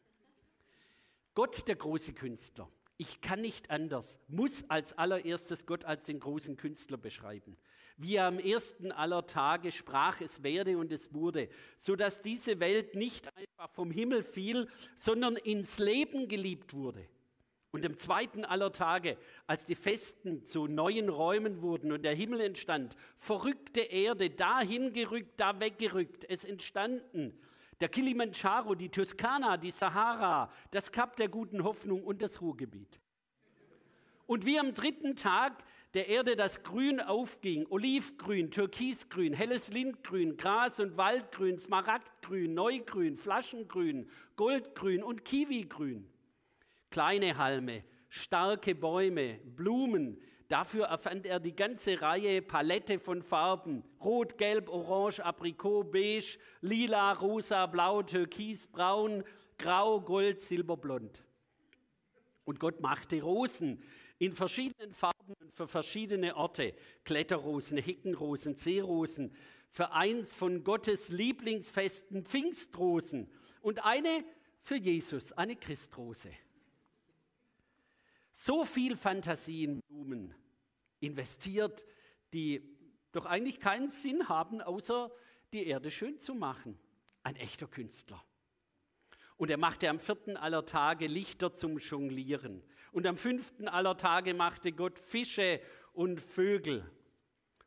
Gott 1.34 1.66
der 1.66 1.76
große 1.76 2.12
Künstler. 2.12 2.68
Ich 2.98 3.22
kann 3.22 3.40
nicht 3.40 3.70
anders, 3.70 4.18
muss 4.28 4.62
als 4.68 4.92
allererstes 4.98 5.64
Gott 5.64 5.86
als 5.86 6.04
den 6.04 6.20
großen 6.20 6.58
Künstler 6.58 6.98
beschreiben. 6.98 7.56
Wie 8.02 8.16
er 8.16 8.26
am 8.26 8.40
ersten 8.40 8.90
aller 8.90 9.26
Tage 9.26 9.70
sprach, 9.70 10.20
es 10.20 10.42
werde 10.42 10.76
und 10.76 10.90
es 10.90 11.14
wurde, 11.14 11.48
sodass 11.78 12.20
diese 12.20 12.58
Welt 12.58 12.96
nicht 12.96 13.28
einfach 13.36 13.70
vom 13.70 13.92
Himmel 13.92 14.24
fiel, 14.24 14.68
sondern 14.96 15.36
ins 15.36 15.78
Leben 15.78 16.26
geliebt 16.26 16.74
wurde. 16.74 17.06
Und 17.70 17.86
am 17.86 17.96
zweiten 17.96 18.44
aller 18.44 18.72
Tage, 18.72 19.16
als 19.46 19.66
die 19.66 19.76
Festen 19.76 20.44
zu 20.44 20.66
neuen 20.66 21.08
Räumen 21.08 21.62
wurden 21.62 21.92
und 21.92 22.02
der 22.02 22.14
Himmel 22.14 22.40
entstand, 22.40 22.96
verrückte 23.18 23.80
Erde, 23.80 24.30
dahin 24.30 24.92
gerückt, 24.92 25.38
da 25.38 25.60
weggerückt, 25.60 26.24
es 26.28 26.42
entstanden 26.42 27.38
der 27.80 27.88
Kilimanjaro, 27.88 28.74
die 28.74 28.88
Toskana, 28.88 29.56
die 29.56 29.70
Sahara, 29.70 30.52
das 30.72 30.90
Kap 30.90 31.16
der 31.16 31.28
guten 31.28 31.62
Hoffnung 31.64 32.04
und 32.04 32.20
das 32.20 32.40
Ruhrgebiet. 32.40 33.00
Und 34.26 34.44
wie 34.44 34.58
am 34.58 34.72
dritten 34.72 35.16
Tag 35.16 35.64
der 35.94 36.08
Erde 36.08 36.36
das 36.36 36.62
Grün 36.62 37.00
aufging, 37.00 37.66
Olivgrün, 37.70 38.50
Türkisgrün, 38.50 39.34
helles 39.34 39.70
Lindgrün, 39.70 40.36
Gras- 40.36 40.80
und 40.80 40.96
Waldgrün, 40.96 41.58
Smaragdgrün, 41.58 42.54
Neugrün, 42.54 43.16
Flaschengrün, 43.16 44.08
Goldgrün 44.36 45.02
und 45.02 45.24
Kiwigrün. 45.24 46.08
Kleine 46.90 47.36
Halme, 47.36 47.84
starke 48.08 48.72
Bäume, 48.72 49.40
Blumen, 49.56 50.18
Dafür 50.52 50.82
erfand 50.84 51.24
er 51.24 51.40
die 51.40 51.56
ganze 51.56 52.02
Reihe 52.02 52.42
Palette 52.42 52.98
von 52.98 53.22
Farben. 53.22 53.82
Rot, 54.04 54.36
Gelb, 54.36 54.68
Orange, 54.68 55.24
Aprikot, 55.24 55.84
Beige, 55.84 56.38
Lila, 56.60 57.12
Rosa, 57.12 57.64
Blau, 57.64 58.02
Türkis, 58.02 58.66
Braun, 58.66 59.24
Grau, 59.56 60.02
Gold, 60.02 60.40
Silberblond. 60.40 61.24
Und 62.44 62.60
Gott 62.60 62.82
machte 62.82 63.22
Rosen 63.22 63.82
in 64.22 64.34
verschiedenen 64.34 64.94
Farben 64.94 65.34
und 65.40 65.52
für 65.52 65.66
verschiedene 65.66 66.36
Orte. 66.36 66.74
Kletterrosen, 67.04 67.76
Heckenrosen, 67.76 68.54
Seerosen. 68.54 69.34
Für 69.68 69.90
eins 69.90 70.32
von 70.32 70.62
Gottes 70.62 71.08
Lieblingsfesten 71.08 72.24
Pfingstrosen. 72.24 73.28
Und 73.62 73.84
eine 73.84 74.24
für 74.60 74.76
Jesus, 74.76 75.32
eine 75.32 75.56
Christrose. 75.56 76.30
So 78.32 78.64
viel 78.64 78.96
Fantasie 78.96 79.64
in 79.64 79.80
Blumen, 79.80 80.32
investiert, 81.00 81.84
die 82.32 82.62
doch 83.10 83.26
eigentlich 83.26 83.58
keinen 83.58 83.90
Sinn 83.90 84.28
haben, 84.28 84.60
außer 84.60 85.10
die 85.52 85.66
Erde 85.66 85.90
schön 85.90 86.20
zu 86.20 86.36
machen. 86.36 86.78
Ein 87.24 87.34
echter 87.34 87.66
Künstler. 87.66 88.22
Und 89.42 89.50
er 89.50 89.58
machte 89.58 89.90
am 89.90 89.98
vierten 89.98 90.36
aller 90.36 90.66
Tage 90.66 91.08
Lichter 91.08 91.52
zum 91.52 91.78
Jonglieren. 91.78 92.62
Und 92.92 93.08
am 93.08 93.16
fünften 93.16 93.66
aller 93.66 93.96
Tage 93.96 94.34
machte 94.34 94.70
Gott 94.70 95.00
Fische 95.00 95.60
und 95.92 96.20
Vögel. 96.20 96.88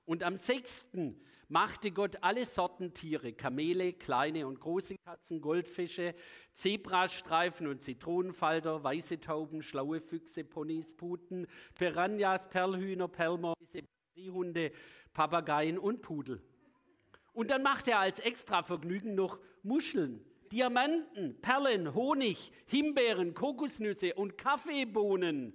Und 0.06 0.24
am 0.24 0.38
sechsten 0.38 1.20
machte 1.50 1.92
Gott 1.92 2.16
alle 2.22 2.46
Sorten 2.46 2.94
Tiere, 2.94 3.34
Kamele, 3.34 3.92
kleine 3.92 4.48
und 4.48 4.62
große 4.62 4.96
Katzen, 5.04 5.42
Goldfische, 5.42 6.16
Zebrastreifen 6.54 7.68
und 7.68 7.82
Zitronenfalter, 7.82 8.82
weiße 8.82 9.20
Tauben, 9.20 9.62
schlaue 9.62 10.00
Füchse, 10.00 10.46
Ponys, 10.46 10.94
Puten, 10.96 11.46
Piranhas, 11.78 12.48
Perlhühner, 12.48 13.10
Perlmäuse, 13.10 13.84
Hunde, 14.30 14.72
Papageien 15.12 15.78
und 15.78 16.02
Pudel. 16.02 16.42
Und 17.34 17.52
dann 17.52 17.64
macht 17.64 17.90
er 17.90 18.00
als 18.00 18.20
Extravergnügen 18.20 19.14
noch 19.14 19.40
Muscheln, 19.62 20.26
Diamanten, 20.52 21.40
Perlen, 21.42 21.94
Honig, 21.94 22.52
Himbeeren, 22.68 23.34
Kokosnüsse 23.34 24.14
und 24.14 24.38
Kaffeebohnen 24.38 25.54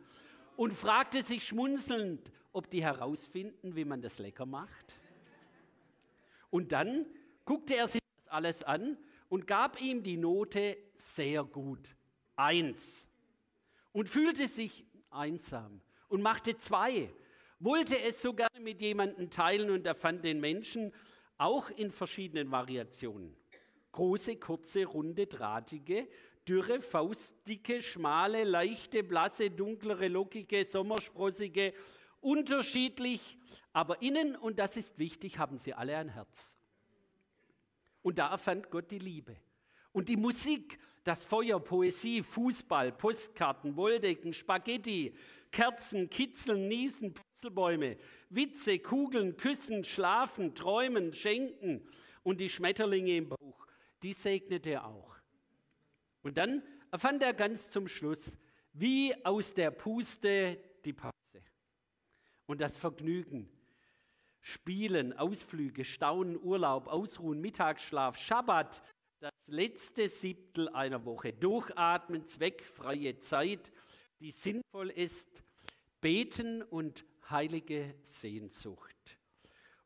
und 0.57 0.73
fragte 0.75 1.23
sich 1.23 1.47
schmunzelnd, 1.47 2.31
ob 2.53 2.71
die 2.71 2.83
herausfinden, 2.83 3.77
wie 3.77 3.85
man 3.85 4.03
das 4.03 4.19
lecker 4.19 4.47
macht. 4.47 4.95
Und 6.51 6.73
dann 6.73 7.07
guckte 7.45 7.77
er 7.77 7.89
sich 7.89 8.01
das 8.17 8.29
alles 8.29 8.65
an 8.65 8.99
und 9.29 9.47
gab 9.47 9.81
ihm 9.81 10.03
die 10.03 10.17
Note 10.17 10.77
sehr 10.95 11.45
gut, 11.45 11.97
eins. 12.37 13.09
Und 13.93 14.09
fühlte 14.09 14.49
sich 14.49 14.85
einsam 15.11 15.81
und 16.09 16.23
machte 16.23 16.57
zwei, 16.57 17.13
wollte 17.59 17.99
es 18.01 18.21
so 18.23 18.35
gerne 18.35 18.61
mit 18.61 18.81
jemandem 18.81 19.31
teilen 19.31 19.71
und 19.71 19.87
er 19.87 19.95
fand 19.95 20.25
den 20.25 20.41
Menschen 20.41 20.93
auch 21.39 21.71
in 21.71 21.91
verschiedenen 21.91 22.51
Variationen. 22.51 23.37
Große, 23.93 24.37
kurze, 24.37 24.85
runde, 24.85 25.27
drahtige, 25.27 26.09
dürre, 26.47 26.81
faustdicke, 26.81 27.83
schmale, 27.83 28.45
leichte, 28.45 29.03
blasse, 29.03 29.51
dunklere, 29.51 30.09
lockige, 30.09 30.65
sommersprossige, 30.65 31.75
unterschiedlich, 32.21 33.39
aber 33.73 34.03
innen, 34.03 34.37
und 34.37 34.59
das 34.59 34.77
ist 34.77 34.99
wichtig, 34.99 35.39
haben 35.39 35.59
sie 35.59 35.75
alle 35.75 35.97
ein 35.97 36.09
Herz. 36.09 36.57
Und 38.03 38.19
da 38.19 38.31
erfand 38.31 38.71
Gott 38.71 38.91
die 38.91 38.99
Liebe. 38.99 39.37
Und 39.93 40.09
die 40.09 40.17
Musik, 40.17 40.79
das 41.05 41.25
Feuer, 41.25 41.61
Poesie, 41.61 42.23
Fußball, 42.23 42.93
Postkarten, 42.93 43.77
Wolldecken, 43.77 44.33
Spaghetti, 44.33 45.15
Kerzen, 45.51 46.09
Kitzeln, 46.09 46.69
Niesen, 46.69 47.15
Purzelbäume, 47.15 47.97
Witze, 48.29 48.79
Kugeln, 48.79 49.37
Küssen, 49.37 49.85
Schlafen, 49.85 50.55
Träumen, 50.55 51.13
Schenken 51.13 51.83
und 52.23 52.41
die 52.41 52.49
Schmetterlinge 52.49 53.17
im 53.17 53.29
Bauch, 53.29 53.67
die 54.03 54.13
segnete 54.13 54.71
er 54.71 54.87
auch. 54.87 55.17
Und 56.23 56.37
dann 56.37 56.63
erfand 56.91 57.23
er 57.23 57.35
ganz 57.35 57.71
zum 57.71 57.89
Schluss, 57.89 58.39
wie 58.73 59.15
aus 59.25 59.55
der 59.55 59.71
Puste 59.71 60.59
die 60.85 60.93
Pause 60.93 61.15
und 62.47 62.61
das 62.61 62.77
Vergnügen. 62.77 63.49
Spielen, 64.43 65.13
Ausflüge, 65.13 65.85
Staunen, 65.85 66.43
Urlaub, 66.43 66.87
Ausruhen, 66.87 67.41
Mittagsschlaf, 67.41 68.17
Schabbat, 68.17 68.83
das 69.21 69.33
letzte 69.47 70.09
Siebtel 70.09 70.69
einer 70.71 71.05
Woche. 71.05 71.33
Durchatmen, 71.33 72.27
zweckfreie 72.27 73.19
Zeit, 73.19 73.71
die 74.19 74.31
sinnvoll 74.31 74.91
ist, 74.91 75.29
beten 76.01 76.63
und 76.63 77.05
heilige 77.29 77.95
Sehnsucht. 78.03 78.97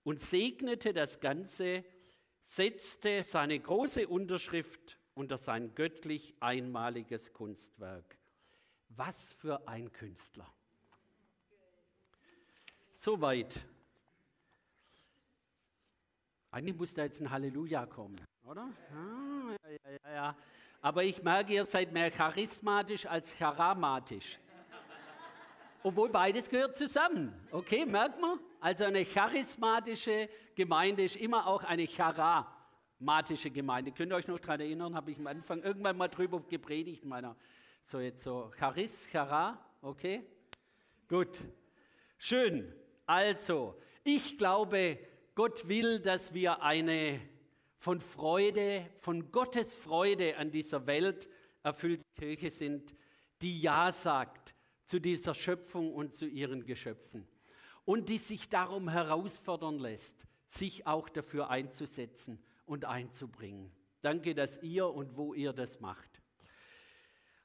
Und 0.04 0.20
segnete 0.20 0.92
das 0.92 1.18
Ganze, 1.18 1.84
setzte 2.46 3.22
seine 3.22 3.58
große 3.58 4.06
Unterschrift 4.08 4.98
unter 5.14 5.38
sein 5.38 5.74
göttlich 5.74 6.34
einmaliges 6.40 7.32
Kunstwerk. 7.32 8.16
Was 8.90 9.32
für 9.32 9.66
ein 9.66 9.92
Künstler. 9.92 10.52
Soweit. 12.92 13.54
Eigentlich 16.50 16.76
muss 16.76 16.94
da 16.94 17.04
jetzt 17.04 17.20
ein 17.20 17.30
Halleluja 17.30 17.86
kommen, 17.86 18.16
oder? 18.44 18.68
Ah, 18.92 19.56
ja, 19.68 19.90
ja, 19.90 20.14
ja. 20.14 20.36
Aber 20.80 21.02
ich 21.02 21.22
merke, 21.22 21.54
ihr 21.54 21.64
seid 21.64 21.92
mehr 21.92 22.10
charismatisch 22.10 23.06
als 23.06 23.34
charamatisch. 23.36 24.38
Obwohl 25.82 26.08
beides 26.08 26.48
gehört 26.48 26.76
zusammen. 26.76 27.34
Okay, 27.50 27.84
merkt 27.84 28.20
man? 28.20 28.38
Also 28.64 28.84
eine 28.84 29.04
charismatische 29.04 30.30
Gemeinde 30.54 31.04
ist 31.04 31.16
immer 31.16 31.46
auch 31.46 31.64
eine 31.64 31.86
charamatische 31.86 33.50
Gemeinde. 33.50 33.92
Könnt 33.92 34.10
ihr 34.10 34.16
euch 34.16 34.26
noch 34.26 34.40
daran 34.40 34.60
erinnern? 34.60 34.94
Habe 34.94 35.10
ich 35.10 35.18
am 35.18 35.26
Anfang 35.26 35.62
irgendwann 35.62 35.98
mal 35.98 36.08
drüber 36.08 36.40
gepredigt, 36.48 37.04
meiner. 37.04 37.36
So 37.84 38.00
jetzt 38.00 38.22
so 38.22 38.50
Charis, 38.58 39.06
Chara, 39.12 39.62
okay? 39.82 40.22
Gut. 41.10 41.44
Schön. 42.16 42.72
Also, 43.04 43.78
ich 44.02 44.38
glaube, 44.38 44.98
Gott 45.34 45.68
will, 45.68 46.00
dass 46.00 46.32
wir 46.32 46.62
eine 46.62 47.20
von 47.76 48.00
Freude, 48.00 48.88
von 49.00 49.30
Gottes 49.30 49.74
Freude 49.74 50.38
an 50.38 50.50
dieser 50.50 50.86
Welt 50.86 51.28
erfüllte 51.62 52.02
Kirche 52.14 52.50
sind, 52.50 52.94
die 53.42 53.60
Ja 53.60 53.92
sagt 53.92 54.54
zu 54.86 54.98
dieser 55.00 55.34
Schöpfung 55.34 55.92
und 55.92 56.14
zu 56.14 56.24
ihren 56.24 56.64
Geschöpfen 56.64 57.28
und 57.84 58.08
die 58.08 58.18
sich 58.18 58.48
darum 58.48 58.88
herausfordern 58.88 59.78
lässt, 59.78 60.26
sich 60.46 60.86
auch 60.86 61.08
dafür 61.08 61.50
einzusetzen 61.50 62.42
und 62.66 62.84
einzubringen. 62.84 63.70
Danke, 64.02 64.34
dass 64.34 64.62
ihr 64.62 64.86
und 64.88 65.16
wo 65.16 65.34
ihr 65.34 65.52
das 65.52 65.80
macht. 65.80 66.20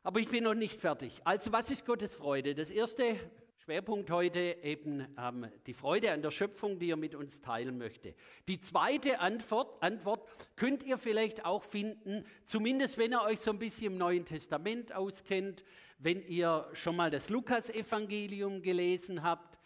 Aber 0.03 0.19
ich 0.19 0.29
bin 0.29 0.45
noch 0.45 0.53
nicht 0.53 0.79
fertig. 0.79 1.21
Also 1.25 1.51
was 1.51 1.69
ist 1.69 1.85
Gottes 1.85 2.13
Freude? 2.13 2.55
Das 2.55 2.69
erste 2.69 3.17
Schwerpunkt 3.57 4.09
heute 4.09 4.57
eben 4.63 5.05
ähm, 5.17 5.47
die 5.67 5.73
Freude 5.73 6.11
an 6.11 6.21
der 6.21 6.31
Schöpfung, 6.31 6.79
die 6.79 6.89
er 6.89 6.95
mit 6.95 7.13
uns 7.13 7.41
teilen 7.41 7.77
möchte. 7.77 8.15
Die 8.47 8.59
zweite 8.59 9.19
Antwort, 9.19 9.83
Antwort 9.83 10.27
könnt 10.55 10.83
ihr 10.83 10.97
vielleicht 10.97 11.45
auch 11.45 11.63
finden, 11.63 12.25
zumindest 12.45 12.97
wenn 12.97 13.11
ihr 13.11 13.21
euch 13.21 13.41
so 13.41 13.51
ein 13.51 13.59
bisschen 13.59 13.87
im 13.87 13.97
Neuen 13.97 14.25
Testament 14.25 14.95
auskennt, 14.95 15.65
wenn 15.97 16.25
ihr 16.25 16.69
schon 16.73 16.95
mal 16.95 17.11
das 17.11 17.29
Lukasevangelium 17.29 18.61
gelesen 18.61 19.21
habt, 19.21 19.58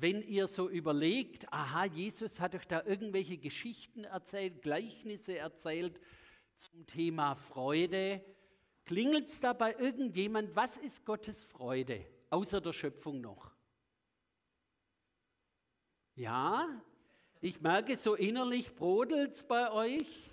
wenn 0.00 0.22
ihr 0.22 0.46
so 0.46 0.68
überlegt, 0.68 1.52
aha, 1.52 1.84
Jesus 1.84 2.40
hat 2.40 2.54
euch 2.54 2.66
da 2.66 2.84
irgendwelche 2.84 3.38
Geschichten 3.38 4.04
erzählt, 4.04 4.62
Gleichnisse 4.62 5.36
erzählt 5.36 6.00
zum 6.56 6.86
Thema 6.86 7.34
Freude. 7.34 8.24
Klingelt 8.84 9.28
es 9.28 9.40
da 9.40 9.52
bei 9.52 9.74
irgendjemand, 9.74 10.54
was 10.56 10.76
ist 10.76 11.04
Gottes 11.04 11.42
Freude? 11.44 12.06
außer 12.30 12.60
der 12.60 12.72
Schöpfung 12.72 13.20
noch? 13.20 13.52
Ja, 16.14 16.68
ich 17.40 17.60
merke, 17.60 17.96
so 17.96 18.14
innerlich 18.14 18.74
brodelt 18.74 19.32
es 19.32 19.44
bei 19.44 19.70
euch. 19.70 20.30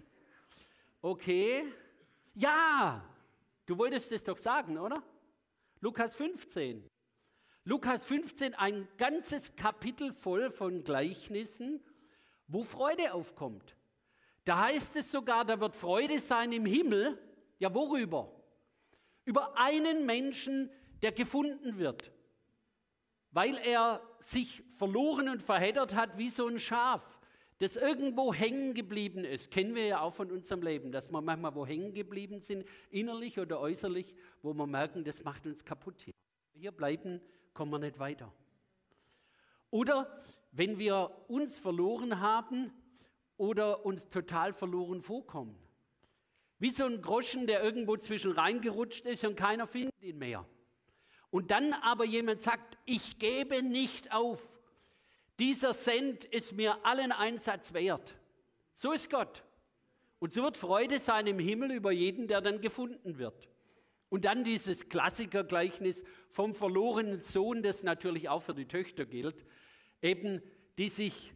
Okay. 1.01 1.71
Ja, 2.33 3.07
du 3.65 3.77
wolltest 3.77 4.11
es 4.11 4.23
doch 4.23 4.37
sagen, 4.37 4.77
oder? 4.77 5.03
Lukas 5.79 6.15
15. 6.15 6.87
Lukas 7.67 8.05
15, 8.05 8.53
ein 8.53 8.87
ganzes 8.97 9.55
Kapitel 9.55 10.13
voll 10.13 10.51
von 10.51 10.83
Gleichnissen, 10.83 11.83
wo 12.47 12.63
Freude 12.63 13.11
aufkommt. 13.11 13.75
Da 14.43 14.65
heißt 14.65 14.95
es 14.97 15.09
sogar, 15.09 15.45
da 15.45 15.59
wird 15.59 15.75
Freude 15.75 16.19
sein 16.19 16.51
im 16.51 16.67
Himmel. 16.67 17.17
Ja, 17.57 17.73
worüber? 17.73 18.31
Über 19.25 19.57
einen 19.57 20.05
Menschen, 20.05 20.69
der 21.01 21.11
gefunden 21.11 21.79
wird, 21.79 22.11
weil 23.31 23.57
er 23.57 23.99
sich 24.19 24.61
verloren 24.77 25.27
und 25.27 25.41
verheddert 25.41 25.95
hat 25.95 26.19
wie 26.19 26.29
so 26.29 26.47
ein 26.47 26.59
Schaf, 26.59 27.19
das 27.57 27.77
irgendwo 27.77 28.31
hängen 28.31 28.75
geblieben 28.75 29.25
ist. 29.25 29.49
Kennen 29.49 29.73
wir 29.73 29.87
ja 29.87 30.01
auch 30.01 30.13
von 30.13 30.31
unserem 30.31 30.61
Leben, 30.61 30.91
dass 30.91 31.09
wir 31.09 31.19
manchmal 31.19 31.55
wo 31.55 31.65
hängen 31.65 31.95
geblieben 31.95 32.41
sind, 32.41 32.63
innerlich 32.91 33.39
oder 33.39 33.59
äußerlich, 33.59 34.13
wo 34.43 34.53
wir 34.53 34.67
merken, 34.67 35.03
das 35.03 35.23
macht 35.23 35.47
uns 35.47 35.65
kaputt 35.65 35.99
hier. 36.01 36.13
Hier 36.53 36.71
bleiben, 36.71 37.21
kommen 37.55 37.71
wir 37.71 37.79
nicht 37.79 37.97
weiter. 37.97 38.31
Oder 39.71 40.21
wenn 40.51 40.77
wir 40.77 41.09
uns 41.27 41.57
verloren 41.57 42.19
haben 42.19 42.71
oder 43.37 43.83
uns 43.83 44.07
total 44.09 44.53
verloren 44.53 45.01
vorkommen. 45.01 45.57
Wie 46.59 46.69
so 46.69 46.85
ein 46.85 47.01
Groschen, 47.01 47.47
der 47.47 47.63
irgendwo 47.63 47.97
zwischen 47.97 48.31
reingerutscht 48.31 49.05
ist 49.05 49.25
und 49.25 49.35
keiner 49.35 49.65
findet 49.65 49.99
ihn 50.03 50.19
mehr 50.19 50.45
und 51.35 51.51
dann 51.51 51.73
aber 51.73 52.05
jemand 52.05 52.41
sagt, 52.41 52.77
ich 52.85 53.19
gebe 53.19 53.61
nicht 53.61 54.13
auf, 54.13 54.41
dieser 55.37 55.73
Cent 55.73 56.23
ist 56.23 56.53
mir 56.53 56.85
allen 56.85 57.11
Einsatz 57.11 57.73
wert. 57.73 58.15
So 58.73 58.93
ist 58.93 59.09
Gott. 59.09 59.43
Und 60.19 60.31
so 60.31 60.43
wird 60.43 60.55
Freude 60.55 60.97
sein 60.97 61.27
im 61.27 61.39
Himmel 61.39 61.73
über 61.73 61.91
jeden, 61.91 62.29
der 62.29 62.39
dann 62.39 62.61
gefunden 62.61 63.17
wird. 63.17 63.49
Und 64.09 64.25
dann 64.25 64.43
dieses 64.43 64.87
Klassikergleichnis 64.89 66.03
vom 66.29 66.55
verlorenen 66.55 67.21
Sohn, 67.21 67.63
das 67.63 67.83
natürlich 67.83 68.29
auch 68.29 68.41
für 68.41 68.53
die 68.53 68.67
Töchter 68.67 69.05
gilt, 69.05 69.45
eben 70.01 70.41
die 70.77 70.89
sich 70.89 71.33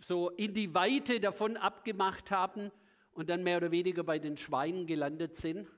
so 0.00 0.30
in 0.30 0.54
die 0.54 0.74
Weite 0.74 1.20
davon 1.20 1.56
abgemacht 1.56 2.30
haben 2.30 2.70
und 3.12 3.28
dann 3.28 3.42
mehr 3.42 3.58
oder 3.58 3.70
weniger 3.70 4.02
bei 4.02 4.18
den 4.18 4.36
Schweinen 4.36 4.86
gelandet 4.86 5.36
sind. 5.36 5.68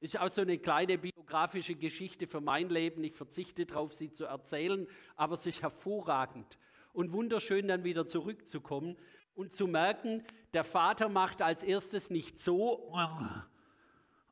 Ist 0.00 0.18
auch 0.18 0.28
so 0.28 0.42
eine 0.42 0.58
kleine 0.58 0.98
biografische 0.98 1.76
Geschichte 1.76 2.26
für 2.26 2.40
mein 2.40 2.70
Leben. 2.70 3.04
Ich 3.04 3.14
verzichte 3.14 3.66
darauf, 3.66 3.92
sie 3.92 4.12
zu 4.12 4.24
erzählen, 4.24 4.86
aber 5.16 5.34
es 5.34 5.46
ist 5.46 5.62
hervorragend 5.62 6.58
und 6.92 7.12
wunderschön, 7.12 7.68
dann 7.68 7.84
wieder 7.84 8.06
zurückzukommen 8.06 8.96
und 9.34 9.52
zu 9.52 9.66
merken, 9.66 10.24
der 10.52 10.64
Vater 10.64 11.08
macht 11.08 11.40
als 11.40 11.62
erstes 11.62 12.10
nicht 12.10 12.38
so, 12.38 12.92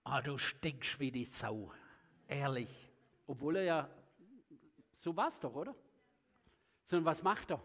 ah, 0.04 0.20
du 0.22 0.38
stinkst 0.38 0.98
wie 1.00 1.10
die 1.10 1.24
Sau, 1.24 1.72
ehrlich. 2.28 2.90
Obwohl 3.26 3.56
er 3.56 3.64
ja, 3.64 3.90
so 4.92 5.16
war 5.16 5.28
es 5.28 5.38
doch, 5.40 5.54
oder? 5.54 5.74
Sondern 6.84 7.06
was 7.06 7.22
macht 7.22 7.50
er? 7.50 7.60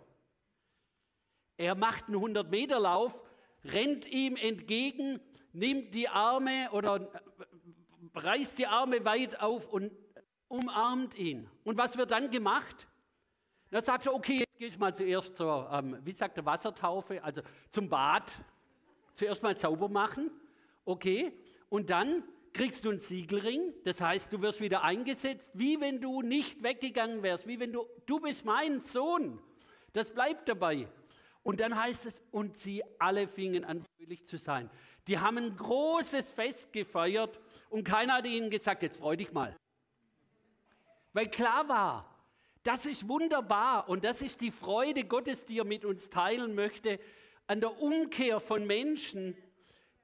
Er 1.57 1.75
macht 1.75 2.07
einen 2.07 2.17
100-Meter-Lauf, 2.17 3.19
rennt 3.63 4.05
ihm 4.07 4.35
entgegen, 4.35 5.19
nimmt 5.53 5.93
die 5.93 6.09
Arme 6.09 6.69
oder 6.71 7.09
reißt 8.13 8.57
die 8.57 8.67
Arme 8.67 9.03
weit 9.05 9.39
auf 9.39 9.67
und 9.69 9.91
umarmt 10.47 11.17
ihn. 11.17 11.49
Und 11.63 11.77
was 11.77 11.97
wird 11.97 12.11
dann 12.11 12.29
gemacht? 12.29 12.87
Dann 13.71 13.83
sagt 13.83 14.05
er, 14.05 14.13
okay, 14.13 14.39
jetzt 14.39 14.57
gehe 14.57 14.67
ich 14.67 14.77
mal 14.77 14.93
zuerst 14.93 15.35
zur, 15.35 15.69
ähm, 15.71 15.97
wie 16.03 16.11
sagt 16.11 16.37
der 16.37 16.45
Wassertaufe, 16.45 17.23
also 17.23 17.41
zum 17.69 17.89
Bad. 17.89 18.31
Zuerst 19.15 19.41
mal 19.41 19.55
sauber 19.55 19.89
machen, 19.89 20.29
okay. 20.83 21.33
Und 21.69 21.89
dann 21.89 22.23
kriegst 22.53 22.85
du 22.85 22.89
einen 22.89 22.99
Siegelring, 22.99 23.73
das 23.83 23.99
heißt, 23.99 24.31
du 24.31 24.41
wirst 24.41 24.61
wieder 24.61 24.83
eingesetzt, 24.83 25.51
wie 25.53 25.79
wenn 25.81 25.99
du 25.99 26.21
nicht 26.21 26.63
weggegangen 26.63 27.21
wärst, 27.21 27.47
wie 27.47 27.59
wenn 27.59 27.73
du, 27.73 27.85
du 28.05 28.19
bist 28.19 28.45
mein 28.45 28.81
Sohn. 28.81 29.39
Das 29.93 30.13
bleibt 30.13 30.47
dabei. 30.47 30.87
Und 31.43 31.59
dann 31.59 31.75
heißt 31.75 32.05
es, 32.05 32.23
und 32.31 32.57
sie 32.57 32.81
alle 32.97 33.27
fingen 33.27 33.65
an, 33.65 33.83
fröhlich 33.97 34.25
zu 34.25 34.37
sein. 34.37 34.69
Die 35.07 35.19
haben 35.19 35.37
ein 35.37 35.55
großes 35.55 36.31
Fest 36.31 36.73
gefeiert 36.73 37.39
und 37.69 37.83
keiner 37.83 38.15
hat 38.15 38.25
ihnen 38.25 38.49
gesagt, 38.49 38.81
jetzt 38.81 38.97
freu 38.97 39.15
dich 39.15 39.31
mal. 39.31 39.55
Weil 41.13 41.29
klar 41.29 41.67
war, 41.67 42.15
das 42.63 42.85
ist 42.85 43.07
wunderbar 43.07 43.87
und 43.87 44.03
das 44.03 44.21
ist 44.21 44.41
die 44.41 44.49
Freude 44.49 45.03
Gottes, 45.03 45.45
die 45.45 45.59
er 45.59 45.65
mit 45.65 45.85
uns 45.85 46.09
teilen 46.09 46.55
möchte, 46.55 46.99
an 47.47 47.59
der 47.59 47.79
Umkehr 47.79 48.39
von 48.39 48.65
Menschen, 48.65 49.37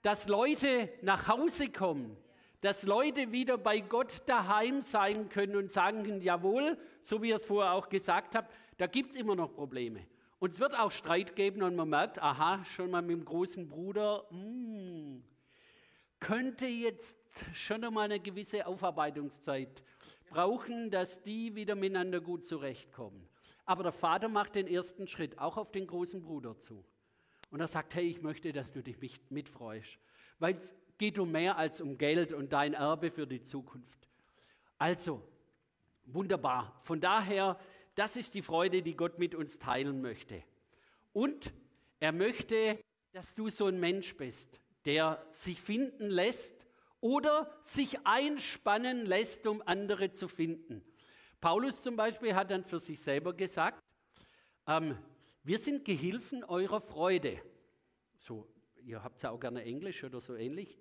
dass 0.02 0.28
Leute 0.28 0.90
nach 1.02 1.28
Hause 1.28 1.70
kommen, 1.70 2.18
dass 2.62 2.84
Leute 2.84 3.32
wieder 3.32 3.58
bei 3.58 3.80
Gott 3.80 4.22
daheim 4.28 4.82
sein 4.82 5.30
können 5.30 5.56
und 5.56 5.72
sagen 5.72 6.04
können, 6.04 6.22
jawohl, 6.22 6.78
so 7.02 7.22
wie 7.22 7.32
er 7.32 7.38
es 7.38 7.46
vorher 7.46 7.74
auch 7.74 7.90
gesagt 7.90 8.36
hat, 8.36 8.50
da 8.78 8.88
gibt 8.88 9.12
es 9.12 9.20
immer 9.20 9.36
noch 9.36 9.54
Probleme. 9.54 10.06
Und 10.40 10.54
es 10.54 10.60
wird 10.60 10.78
auch 10.78 10.92
Streit 10.92 11.36
geben 11.36 11.62
und 11.62 11.76
man 11.76 11.90
merkt, 11.90 12.20
aha, 12.20 12.64
schon 12.66 12.92
mal 12.92 13.02
mit 13.02 13.18
dem 13.18 13.26
großen 13.26 13.68
Bruder, 13.68 14.26
mh, 14.32 14.38
hm, 14.40 15.24
könnte 16.20 16.66
jetzt 16.68 17.18
schon 17.54 17.84
einmal 17.84 18.06
eine 18.06 18.20
gewisse 18.20 18.66
Aufarbeitungszeit 18.66 19.84
brauchen, 20.30 20.90
dass 20.90 21.22
die 21.22 21.56
wieder 21.56 21.76
miteinander 21.76 22.22
gut 22.22 22.46
zurechtkommen. 22.46 23.28
Aber 23.66 23.84
der 23.84 23.92
Vater 23.92 24.30
macht 24.30 24.56
den 24.56 24.68
ersten 24.68 25.08
Schritt 25.08 25.38
auch 25.38 25.58
auf 25.58 25.72
den 25.72 25.88
großen 25.88 26.22
Bruder 26.22 26.58
zu. 26.58 26.84
Und 27.52 27.60
er 27.60 27.68
sagt, 27.68 27.94
hey, 27.96 28.08
ich 28.08 28.22
möchte, 28.22 28.54
dass 28.54 28.72
du 28.72 28.82
dich 28.82 28.98
mitfreust. 29.30 30.00
Weil 30.40 30.56
es 30.56 30.74
geht 30.98 31.20
um 31.20 31.32
mehr 31.32 31.58
als 31.58 31.82
um 31.82 31.98
Geld 31.98 32.32
und 32.32 32.54
dein 32.54 32.74
Erbe 32.74 33.12
für 33.12 33.28
die 33.28 33.42
Zukunft. 33.42 34.08
Also, 34.78 35.22
wunderbar. 36.06 36.74
Von 36.80 37.02
daher, 37.02 37.60
das 37.96 38.16
ist 38.16 38.34
die 38.34 38.42
Freude, 38.42 38.82
die 38.82 38.96
Gott 38.96 39.20
mit 39.20 39.36
uns 39.36 39.60
teilen 39.60 40.02
möchte. 40.02 40.44
Und 41.14 41.54
er 42.00 42.14
möchte, 42.14 42.80
dass 43.12 43.36
du 43.36 43.50
so 43.50 43.68
ein 43.68 43.80
Mensch 43.80 44.16
bist, 44.16 44.60
der 44.86 45.24
sich 45.32 45.62
finden 45.62 46.10
lässt 46.10 46.66
oder 47.02 47.52
sich 47.64 48.06
einspannen 48.06 49.06
lässt, 49.06 49.46
um 49.46 49.62
andere 49.66 50.12
zu 50.12 50.28
finden. 50.28 50.84
Paulus 51.42 51.82
zum 51.82 51.96
Beispiel 51.96 52.36
hat 52.36 52.52
dann 52.52 52.64
für 52.64 52.80
sich 52.80 53.00
selber 53.02 53.34
gesagt, 53.34 53.84
ähm, 54.68 54.98
wir 55.44 55.60
sind 55.60 55.86
Gehilfen 55.86 56.44
eurer 56.44 56.82
Freude. 56.82 57.42
So, 58.18 58.48
ihr 58.84 59.04
habt 59.04 59.22
ja 59.22 59.32
auch 59.32 59.40
gerne 59.40 59.64
Englisch 59.64 60.04
oder 60.04 60.22
so 60.22 60.36
ähnlich. 60.36 60.78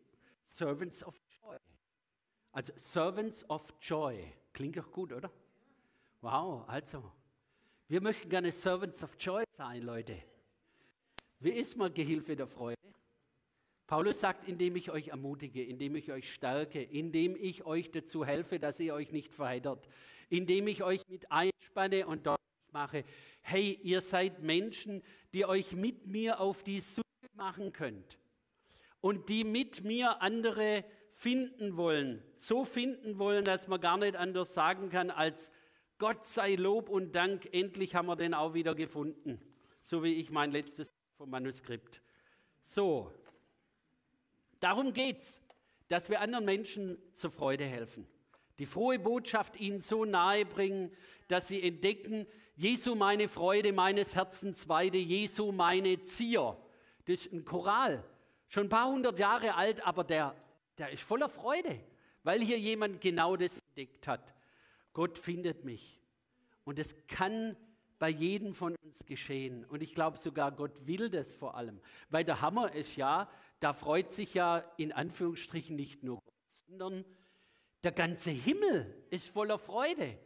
Servants 0.48 1.02
of 1.04 1.18
Joy. 1.42 1.56
Also 2.52 2.72
Servants 2.76 3.48
of 3.48 3.72
Joy. 3.80 4.32
Klingt 4.52 4.76
doch 4.76 4.90
gut, 4.90 5.12
oder? 5.12 5.30
Wow, 6.20 6.68
also. 6.68 7.12
Wir 7.88 8.00
möchten 8.00 8.28
gerne 8.28 8.52
Servants 8.52 9.02
of 9.02 9.16
Joy 9.18 9.44
sein, 9.56 9.82
Leute. 9.82 10.22
Wie 11.38 11.50
ist 11.50 11.76
man 11.76 11.92
Gehilfe 11.94 12.36
der 12.36 12.46
Freude? 12.46 12.76
Paulus 13.86 14.20
sagt, 14.20 14.46
indem 14.46 14.76
ich 14.76 14.90
euch 14.90 15.08
ermutige, 15.08 15.64
indem 15.64 15.96
ich 15.96 16.12
euch 16.12 16.32
stärke, 16.32 16.82
indem 16.82 17.34
ich 17.34 17.64
euch 17.64 17.90
dazu 17.90 18.24
helfe, 18.24 18.60
dass 18.60 18.78
ihr 18.78 18.94
euch 18.94 19.10
nicht 19.10 19.34
verheddert, 19.34 19.88
indem 20.28 20.68
ich 20.68 20.84
euch 20.84 21.02
mit 21.08 21.32
einspanne 21.32 22.06
und 22.06 22.26
deutlich 22.26 22.49
mache, 22.72 23.04
hey, 23.42 23.78
ihr 23.82 24.00
seid 24.00 24.42
Menschen, 24.42 25.02
die 25.32 25.44
euch 25.44 25.72
mit 25.72 26.06
mir 26.06 26.40
auf 26.40 26.62
die 26.62 26.80
Suche 26.80 27.04
machen 27.34 27.72
könnt 27.72 28.18
und 29.00 29.28
die 29.28 29.44
mit 29.44 29.84
mir 29.84 30.22
andere 30.22 30.84
finden 31.14 31.76
wollen, 31.76 32.22
so 32.36 32.64
finden 32.64 33.18
wollen, 33.18 33.44
dass 33.44 33.68
man 33.68 33.80
gar 33.80 33.98
nicht 33.98 34.16
anders 34.16 34.54
sagen 34.54 34.90
kann 34.90 35.10
als 35.10 35.50
Gott 35.98 36.24
sei 36.24 36.54
Lob 36.54 36.88
und 36.88 37.14
Dank, 37.14 37.48
endlich 37.52 37.94
haben 37.94 38.06
wir 38.06 38.16
den 38.16 38.32
auch 38.32 38.54
wieder 38.54 38.74
gefunden, 38.74 39.38
so 39.82 40.02
wie 40.02 40.14
ich 40.14 40.30
mein 40.30 40.50
letztes 40.50 40.90
vom 41.18 41.28
Manuskript. 41.28 42.00
So, 42.62 43.12
Darum 44.60 44.92
geht 44.92 45.20
es, 45.20 45.42
dass 45.88 46.10
wir 46.10 46.20
anderen 46.20 46.44
Menschen 46.44 46.98
zur 47.14 47.30
Freude 47.30 47.64
helfen. 47.64 48.06
Die 48.58 48.66
frohe 48.66 48.98
Botschaft 48.98 49.58
ihnen 49.58 49.80
so 49.80 50.04
nahe 50.04 50.44
bringen, 50.44 50.92
dass 51.28 51.48
sie 51.48 51.62
entdecken, 51.62 52.26
Jesu 52.60 52.94
meine 52.94 53.26
Freude 53.26 53.72
meines 53.72 54.14
Herzens 54.14 54.68
Weide, 54.68 54.98
Jesu 54.98 55.50
meine 55.50 56.04
Zier. 56.04 56.58
Das 57.06 57.24
ist 57.24 57.32
ein 57.32 57.42
Choral, 57.42 58.04
schon 58.48 58.66
ein 58.66 58.68
paar 58.68 58.86
hundert 58.86 59.18
Jahre 59.18 59.54
alt, 59.54 59.86
aber 59.86 60.04
der, 60.04 60.34
der 60.76 60.90
ist 60.90 61.02
voller 61.02 61.30
Freude, 61.30 61.80
weil 62.22 62.42
hier 62.42 62.58
jemand 62.58 63.00
genau 63.00 63.34
das 63.34 63.56
entdeckt 63.56 64.06
hat. 64.06 64.34
Gott 64.92 65.16
findet 65.16 65.64
mich. 65.64 66.02
Und 66.64 66.78
es 66.78 66.94
kann 67.06 67.56
bei 67.98 68.10
jedem 68.10 68.52
von 68.52 68.76
uns 68.84 69.06
geschehen. 69.06 69.64
Und 69.64 69.82
ich 69.82 69.94
glaube 69.94 70.18
sogar, 70.18 70.52
Gott 70.52 70.86
will 70.86 71.08
das 71.08 71.32
vor 71.32 71.54
allem. 71.54 71.80
Weil 72.10 72.24
der 72.24 72.42
Hammer 72.42 72.74
ist 72.74 72.94
ja, 72.94 73.30
da 73.60 73.72
freut 73.72 74.12
sich 74.12 74.34
ja 74.34 74.58
in 74.76 74.92
Anführungsstrichen 74.92 75.76
nicht 75.76 76.02
nur 76.02 76.16
Gott, 76.16 76.34
sondern 76.66 77.06
der 77.84 77.92
ganze 77.92 78.28
Himmel 78.28 79.02
ist 79.08 79.28
voller 79.28 79.58
Freude. 79.58 80.18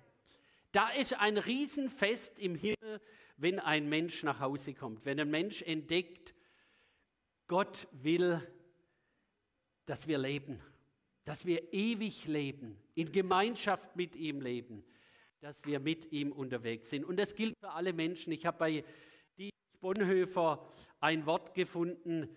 Da 0.75 0.89
ist 0.89 1.21
ein 1.21 1.39
Riesenfest 1.39 2.37
im 2.41 2.57
Himmel, 2.57 3.01
wenn 3.37 3.61
ein 3.61 3.89
Mensch 3.89 4.25
nach 4.25 4.41
Hause 4.41 4.75
kommt, 4.75 5.05
wenn 5.05 5.21
ein 5.21 5.31
Mensch 5.31 5.63
entdeckt, 5.63 6.35
Gott 7.47 7.87
will, 7.93 8.43
dass 9.87 10.09
wir 10.09 10.19
leben, 10.19 10.61
dass 11.25 11.47
wir 11.47 11.73
ewig 11.73 12.27
leben, 12.27 12.77
in 12.97 13.13
Gemeinschaft 13.13 13.95
mit 13.95 14.17
ihm 14.17 14.41
leben, 14.41 14.85
dass 15.39 15.65
wir 15.65 15.79
mit 15.79 16.11
ihm 16.11 16.33
unterwegs 16.33 16.91
sind. 16.91 17.05
Und 17.05 17.19
das 17.19 17.37
gilt 17.37 17.57
für 17.61 17.71
alle 17.71 17.93
Menschen. 17.93 18.33
Ich 18.33 18.45
habe 18.45 18.59
bei 18.59 18.85
Dietrich 19.39 19.81
Bonhoeffer 19.81 20.69
ein 20.99 21.25
Wort 21.25 21.55
gefunden, 21.55 22.29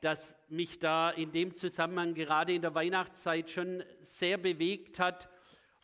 das 0.00 0.34
mich 0.48 0.80
da 0.80 1.10
in 1.10 1.30
dem 1.30 1.54
Zusammenhang 1.54 2.14
gerade 2.14 2.52
in 2.52 2.62
der 2.62 2.74
Weihnachtszeit 2.74 3.48
schon 3.48 3.84
sehr 4.00 4.38
bewegt 4.38 4.98
hat 4.98 5.28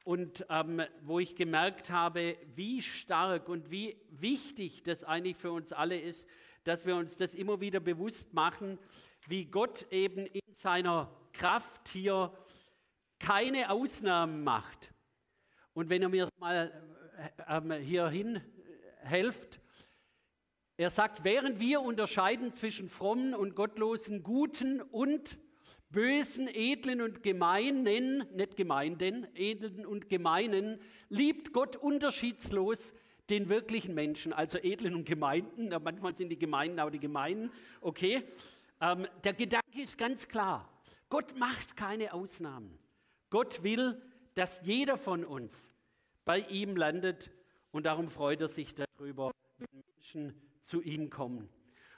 und 0.04 0.44
ähm, 0.48 0.82
wo 1.02 1.18
ich 1.18 1.36
gemerkt 1.36 1.90
habe, 1.90 2.36
wie 2.54 2.82
stark 2.82 3.48
und 3.48 3.70
wie 3.70 3.96
wichtig 4.10 4.82
das 4.82 5.04
eigentlich 5.04 5.36
für 5.36 5.52
uns 5.52 5.72
alle 5.72 5.98
ist, 5.98 6.26
dass 6.64 6.86
wir 6.86 6.96
uns 6.96 7.16
das 7.16 7.34
immer 7.34 7.60
wieder 7.60 7.80
bewusst 7.80 8.34
machen, 8.34 8.78
wie 9.26 9.44
Gott 9.44 9.86
eben 9.90 10.26
in 10.26 10.54
seiner 10.54 11.10
Kraft 11.32 11.88
hier 11.88 12.32
keine 13.18 13.70
Ausnahmen 13.70 14.42
macht. 14.42 14.92
Und 15.74 15.88
wenn 15.88 16.02
er 16.02 16.08
mir 16.08 16.28
mal 16.38 16.72
äh, 17.48 17.58
äh, 17.58 17.82
hierhin 17.82 18.40
helft, 19.02 19.60
er 20.76 20.90
sagt, 20.90 21.22
während 21.22 21.60
wir 21.60 21.80
unterscheiden 21.80 22.52
zwischen 22.52 22.88
frommen 22.88 23.34
und 23.34 23.54
gottlosen, 23.54 24.22
guten 24.22 24.80
und 24.80 25.38
bösen, 25.92 26.48
edlen 26.48 27.00
und 27.02 27.22
gemeinen, 27.22 28.26
nicht 28.34 28.56
gemeinden, 28.56 29.26
edlen 29.34 29.86
und 29.86 30.08
gemeinen, 30.08 30.80
liebt 31.08 31.52
Gott 31.52 31.76
unterschiedslos 31.76 32.92
den 33.30 33.48
wirklichen 33.48 33.94
Menschen, 33.94 34.32
also 34.32 34.58
edlen 34.58 34.94
und 34.94 35.04
gemeinten. 35.04 35.68
Manchmal 35.68 36.16
sind 36.16 36.30
die 36.30 36.38
Gemeinden 36.38 36.80
auch 36.80 36.90
die 36.90 36.98
Gemeinen, 36.98 37.50
okay. 37.80 38.24
Ähm, 38.80 39.06
der 39.22 39.34
Gedanke 39.34 39.80
ist 39.80 39.96
ganz 39.96 40.26
klar. 40.26 40.68
Gott 41.08 41.36
macht 41.36 41.76
keine 41.76 42.12
Ausnahmen. 42.12 42.78
Gott 43.30 43.62
will, 43.62 44.00
dass 44.34 44.60
jeder 44.64 44.96
von 44.96 45.24
uns 45.24 45.70
bei 46.24 46.40
ihm 46.40 46.76
landet 46.76 47.30
und 47.70 47.86
darum 47.86 48.10
freut 48.10 48.40
er 48.40 48.48
sich 48.48 48.74
darüber, 48.74 49.30
wenn 49.58 49.82
Menschen 49.94 50.34
zu 50.62 50.82
ihm 50.82 51.10
kommen. 51.10 51.48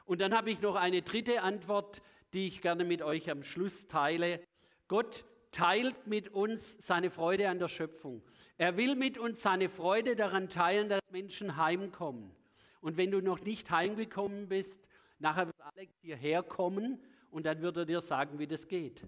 Und 0.05 0.21
dann 0.21 0.35
habe 0.35 0.51
ich 0.51 0.61
noch 0.61 0.75
eine 0.75 1.03
dritte 1.03 1.43
Antwort, 1.43 2.03
die 2.35 2.49
ich 2.49 2.61
gerne 2.61 2.85
mit 2.85 3.01
euch 3.01 3.31
am 3.31 3.43
Schluss 3.43 3.87
teile. 3.87 4.41
Gott 4.89 5.25
teilt 5.53 6.07
mit 6.07 6.29
uns 6.31 6.77
seine 6.81 7.11
Freude 7.11 7.49
an 7.49 7.59
der 7.59 7.69
Schöpfung. 7.69 8.23
Er 8.59 8.77
will 8.77 8.97
mit 8.97 9.19
uns 9.19 9.41
seine 9.41 9.69
Freude 9.69 10.17
daran 10.17 10.49
teilen, 10.49 10.89
dass 10.89 11.01
Menschen 11.11 11.57
heimkommen. 11.57 12.35
Und 12.81 12.97
wenn 12.97 13.11
du 13.11 13.21
noch 13.21 13.41
nicht 13.41 13.71
heimgekommen 13.71 14.49
bist, 14.49 14.87
nachher 15.19 15.47
wird 15.47 15.61
Alex 15.61 15.95
hierher 16.03 16.43
kommen 16.43 17.01
und 17.31 17.47
dann 17.47 17.63
wird 17.63 17.77
er 17.77 17.87
dir 17.87 18.01
sagen, 18.01 18.39
wie 18.39 18.47
das 18.47 18.69
geht. 18.69 19.07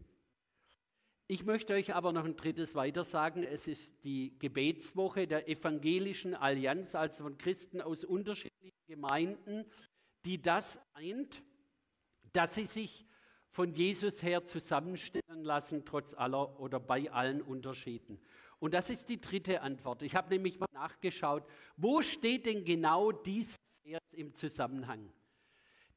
Ich 1.28 1.44
möchte 1.44 1.74
euch 1.74 1.92
aber 1.92 2.12
noch 2.12 2.24
ein 2.24 2.36
drittes 2.36 2.76
weiter 2.76 3.02
sagen. 3.02 3.42
Es 3.42 3.66
ist 3.66 4.04
die 4.04 4.38
Gebetswoche 4.38 5.26
der 5.26 5.48
Evangelischen 5.48 6.34
Allianz, 6.34 6.94
also 6.94 7.24
von 7.24 7.36
Christen 7.36 7.80
aus 7.80 8.04
unterschiedlichen 8.04 8.86
Gemeinden, 8.86 9.64
die 10.24 10.40
das 10.40 10.78
eint, 10.94 11.42
dass 12.32 12.54
sie 12.54 12.66
sich 12.66 13.04
von 13.56 13.72
Jesus 13.72 14.22
her 14.22 14.44
zusammenstellen 14.44 15.42
lassen, 15.42 15.86
trotz 15.86 16.12
aller 16.12 16.60
oder 16.60 16.78
bei 16.78 17.10
allen 17.10 17.40
Unterschieden. 17.40 18.20
Und 18.58 18.74
das 18.74 18.90
ist 18.90 19.08
die 19.08 19.18
dritte 19.18 19.62
Antwort. 19.62 20.02
Ich 20.02 20.14
habe 20.14 20.28
nämlich 20.28 20.60
mal 20.60 20.68
nachgeschaut, 20.74 21.42
wo 21.78 22.02
steht 22.02 22.44
denn 22.44 22.66
genau 22.66 23.12
dieser 23.12 23.56
Vers 23.82 24.12
im 24.12 24.34
Zusammenhang? 24.34 25.10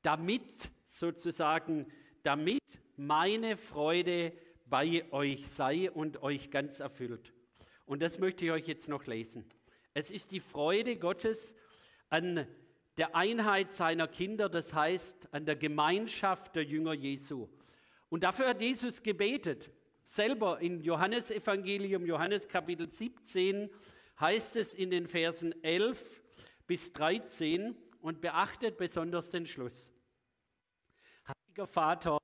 Damit 0.04 0.72
sozusagen, 0.88 1.86
damit 2.24 2.64
meine 2.96 3.58
Freude 3.58 4.32
bei 4.66 5.04
euch 5.12 5.46
sei 5.50 5.92
und 5.92 6.24
euch 6.24 6.52
ganz 6.52 6.80
erfüllt. 6.80 7.34
Und 7.86 8.02
das 8.02 8.20
möchte 8.20 8.46
ich 8.46 8.52
euch 8.52 8.68
jetzt 8.70 8.88
noch 8.88 9.06
lesen. 9.06 9.44
Es 9.94 10.12
ist 10.12 10.32
die 10.32 10.40
Freude 10.40 10.96
Gottes 10.96 11.54
an 12.08 12.48
der 13.00 13.16
Einheit 13.16 13.72
seiner 13.72 14.10
Kinder, 14.10 14.50
das 14.50 14.74
heißt 14.74 15.34
an 15.34 15.46
der 15.46 15.56
Gemeinschaft 15.56 16.54
der 16.54 16.66
Jünger 16.66 16.92
Jesu. 16.92 17.48
Und 18.10 18.24
dafür 18.24 18.50
hat 18.50 18.62
Jesus 18.62 19.02
gebetet. 19.02 19.72
Selber 20.04 20.60
in 20.60 20.82
Johannes 20.82 21.32
Evangelium, 21.32 22.06
Johannes 22.06 22.50
Kapitel 22.50 22.90
17, 22.90 23.70
heißt 24.20 24.58
es 24.58 24.74
in 24.74 24.92
den 24.92 25.08
Versen 25.08 25.64
11 25.64 26.22
bis 26.68 26.92
13 26.92 27.74
und 28.02 28.20
beachtet 28.20 28.78
besonders 28.78 29.30
den 29.30 29.46
Schluss. 29.46 29.90
Heiliger 31.26 31.68
Vater, 31.68 32.18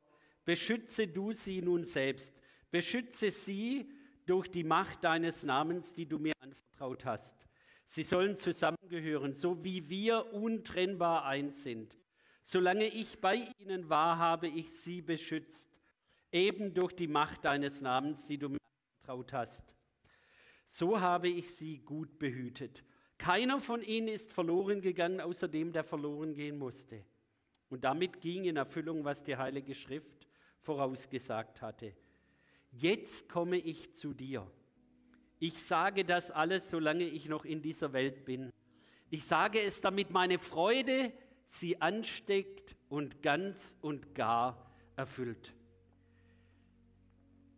beschütze 0.43 1.07
du 1.07 1.31
sie 1.31 1.61
nun 1.61 1.85
selbst, 1.85 2.35
beschütze 2.69 3.31
sie 3.31 3.89
durch 4.25 4.49
die 4.49 4.65
Macht 4.65 5.05
deines 5.05 5.41
Namens, 5.43 5.93
die 5.93 6.05
du 6.05 6.19
mir 6.19 6.33
anvertraut 6.41 7.05
hast. 7.05 7.44
Sie 7.85 8.03
sollen 8.03 8.35
zusammengehören, 8.35 9.33
so 9.33 9.63
wie 9.63 9.89
wir 9.89 10.33
untrennbar 10.33 11.25
eins 11.25 11.63
sind. 11.63 11.97
Solange 12.43 12.85
ich 12.85 13.19
bei 13.21 13.47
ihnen 13.59 13.89
war, 13.89 14.17
habe 14.17 14.47
ich 14.47 14.71
sie 14.71 15.01
beschützt, 15.01 15.69
eben 16.31 16.73
durch 16.73 16.93
die 16.93 17.07
Macht 17.07 17.45
deines 17.45 17.81
Namens, 17.81 18.25
die 18.25 18.37
du 18.37 18.49
mir 18.49 18.59
anvertraut 19.01 19.33
hast. 19.33 19.63
So 20.67 20.99
habe 20.99 21.29
ich 21.29 21.55
sie 21.55 21.79
gut 21.79 22.19
behütet. 22.19 22.83
Keiner 23.17 23.59
von 23.59 23.81
ihnen 23.81 24.09
ist 24.09 24.33
verloren 24.33 24.81
gegangen, 24.81 25.21
außer 25.21 25.47
dem, 25.47 25.71
der 25.71 25.83
verloren 25.83 26.33
gehen 26.33 26.57
musste. 26.57 27.03
Und 27.69 27.83
damit 27.83 28.21
ging 28.21 28.43
in 28.45 28.57
Erfüllung, 28.57 29.03
was 29.03 29.23
die 29.23 29.37
Heilige 29.37 29.73
Schrift 29.73 30.27
vorausgesagt 30.59 31.61
hatte. 31.61 31.95
Jetzt 32.71 33.29
komme 33.29 33.57
ich 33.57 33.93
zu 33.93 34.13
dir. 34.13 34.45
Ich 35.47 35.61
sage 35.61 36.03
das 36.05 36.31
alles, 36.31 36.71
solange 36.71 37.03
ich 37.03 37.29
noch 37.29 37.45
in 37.45 37.61
dieser 37.61 37.93
Welt 37.93 38.25
bin. 38.25 38.51
Ich 39.11 39.25
sage 39.25 39.61
es, 39.61 39.79
damit 39.79 40.09
meine 40.09 40.39
Freude 40.39 41.13
sie 41.45 41.79
ansteckt 41.79 42.75
und 42.89 43.21
ganz 43.21 43.77
und 43.79 44.15
gar 44.15 44.71
erfüllt. 44.95 45.53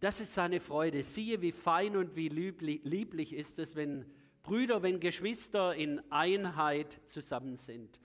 Das 0.02 0.20
ist 0.20 0.34
seine 0.34 0.60
Freude. 0.60 1.02
Siehe, 1.02 1.42
wie 1.42 1.54
fein 1.54 1.96
und 1.96 2.18
wie 2.18 2.28
lieblich 2.28 3.32
ist 3.32 3.58
es, 3.58 3.74
wenn 3.78 4.06
Brüder, 4.44 4.84
wenn 4.84 5.00
Geschwister 5.00 5.74
in 5.74 6.02
Einheit 6.12 7.00
zusammen 7.06 7.56
sind. 7.56 8.02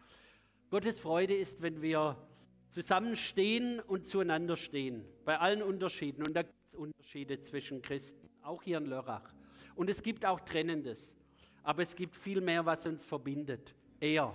Gottes 0.70 1.00
Freude 1.00 1.34
ist, 1.34 1.60
wenn 1.60 1.82
wir 1.82 2.24
zusammenstehen 2.68 3.80
und 3.80 4.06
zueinander 4.06 4.54
stehen, 4.54 5.04
bei 5.24 5.40
allen 5.40 5.60
Unterschieden. 5.60 6.24
Und 6.24 6.36
da 6.36 6.42
gibt 6.42 6.68
es 6.68 6.76
Unterschiede 6.76 7.40
zwischen 7.40 7.82
Christen, 7.82 8.30
auch 8.42 8.62
hier 8.62 8.78
in 8.78 8.86
Lörrach. 8.86 9.34
Und 9.74 9.90
es 9.90 10.02
gibt 10.02 10.24
auch 10.24 10.40
Trennendes. 10.40 11.16
Aber 11.62 11.82
es 11.82 11.94
gibt 11.94 12.16
viel 12.16 12.40
mehr, 12.40 12.66
was 12.66 12.86
uns 12.86 13.04
verbindet. 13.04 13.74
Er. 14.00 14.34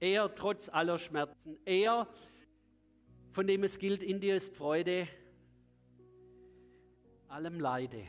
Er 0.00 0.34
trotz 0.34 0.68
aller 0.68 0.98
Schmerzen. 0.98 1.56
Er, 1.64 2.08
von 3.32 3.46
dem 3.46 3.64
es 3.64 3.78
gilt, 3.78 4.02
in 4.02 4.20
dir 4.20 4.36
ist 4.36 4.54
Freude, 4.54 5.08
allem 7.28 7.58
Leide. 7.58 8.06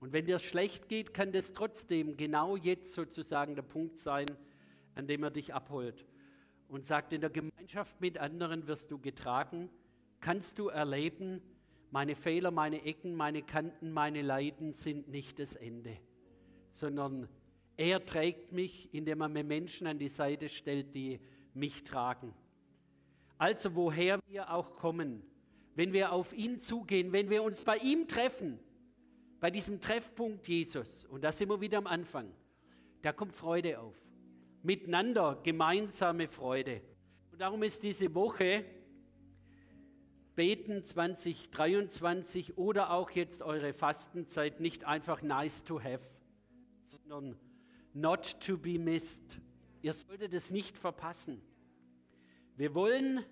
Und 0.00 0.12
wenn 0.12 0.26
dir 0.26 0.36
es 0.36 0.42
schlecht 0.42 0.88
geht, 0.88 1.14
kann 1.14 1.32
das 1.32 1.52
trotzdem 1.52 2.16
genau 2.16 2.56
jetzt 2.56 2.92
sozusagen 2.94 3.54
der 3.54 3.62
Punkt 3.62 3.98
sein, 3.98 4.36
an 4.94 5.06
dem 5.06 5.22
er 5.22 5.30
dich 5.30 5.54
abholt 5.54 6.04
und 6.68 6.84
sagt, 6.84 7.12
in 7.12 7.20
der 7.20 7.30
Gemeinschaft 7.30 8.00
mit 8.00 8.18
anderen 8.18 8.66
wirst 8.66 8.90
du 8.90 8.98
getragen, 8.98 9.68
kannst 10.20 10.58
du 10.58 10.68
erleben, 10.68 11.42
meine 11.92 12.16
Fehler, 12.16 12.50
meine 12.50 12.82
Ecken, 12.84 13.14
meine 13.14 13.42
Kanten, 13.42 13.92
meine 13.92 14.22
Leiden 14.22 14.72
sind 14.72 15.08
nicht 15.08 15.38
das 15.38 15.54
Ende, 15.54 15.96
sondern 16.72 17.28
er 17.76 18.04
trägt 18.04 18.50
mich, 18.50 18.92
indem 18.92 19.20
er 19.20 19.28
mir 19.28 19.44
Menschen 19.44 19.86
an 19.86 19.98
die 19.98 20.08
Seite 20.08 20.48
stellt, 20.48 20.94
die 20.94 21.20
mich 21.54 21.84
tragen. 21.84 22.34
Also 23.36 23.74
woher 23.74 24.18
wir 24.26 24.52
auch 24.52 24.74
kommen, 24.76 25.22
wenn 25.74 25.92
wir 25.92 26.12
auf 26.12 26.32
ihn 26.32 26.58
zugehen, 26.58 27.12
wenn 27.12 27.28
wir 27.28 27.42
uns 27.42 27.62
bei 27.62 27.76
ihm 27.76 28.08
treffen, 28.08 28.58
bei 29.38 29.50
diesem 29.50 29.80
Treffpunkt 29.80 30.48
Jesus, 30.48 31.04
und 31.04 31.22
da 31.22 31.30
sind 31.30 31.50
wir 31.50 31.60
wieder 31.60 31.78
am 31.78 31.86
Anfang, 31.86 32.32
da 33.02 33.12
kommt 33.12 33.34
Freude 33.34 33.78
auf 33.78 33.94
miteinander 34.62 35.40
gemeinsame 35.42 36.28
Freude. 36.28 36.80
Und 37.32 37.40
darum 37.40 37.62
ist 37.62 37.82
diese 37.82 38.14
Woche 38.14 38.64
Beten 40.34 40.82
2023 40.82 42.56
oder 42.56 42.90
auch 42.90 43.10
jetzt 43.10 43.42
eure 43.42 43.74
Fastenzeit 43.74 44.60
nicht 44.60 44.84
einfach 44.84 45.20
nice 45.20 45.62
to 45.64 45.82
have, 45.82 46.00
sondern 46.80 47.36
not 47.92 48.40
to 48.40 48.56
be 48.56 48.78
missed. 48.78 49.38
Ihr 49.82 49.92
solltet 49.92 50.32
es 50.32 50.50
nicht 50.50 50.78
verpassen. 50.78 51.42
Wir 52.56 52.74
wollen 52.74 53.24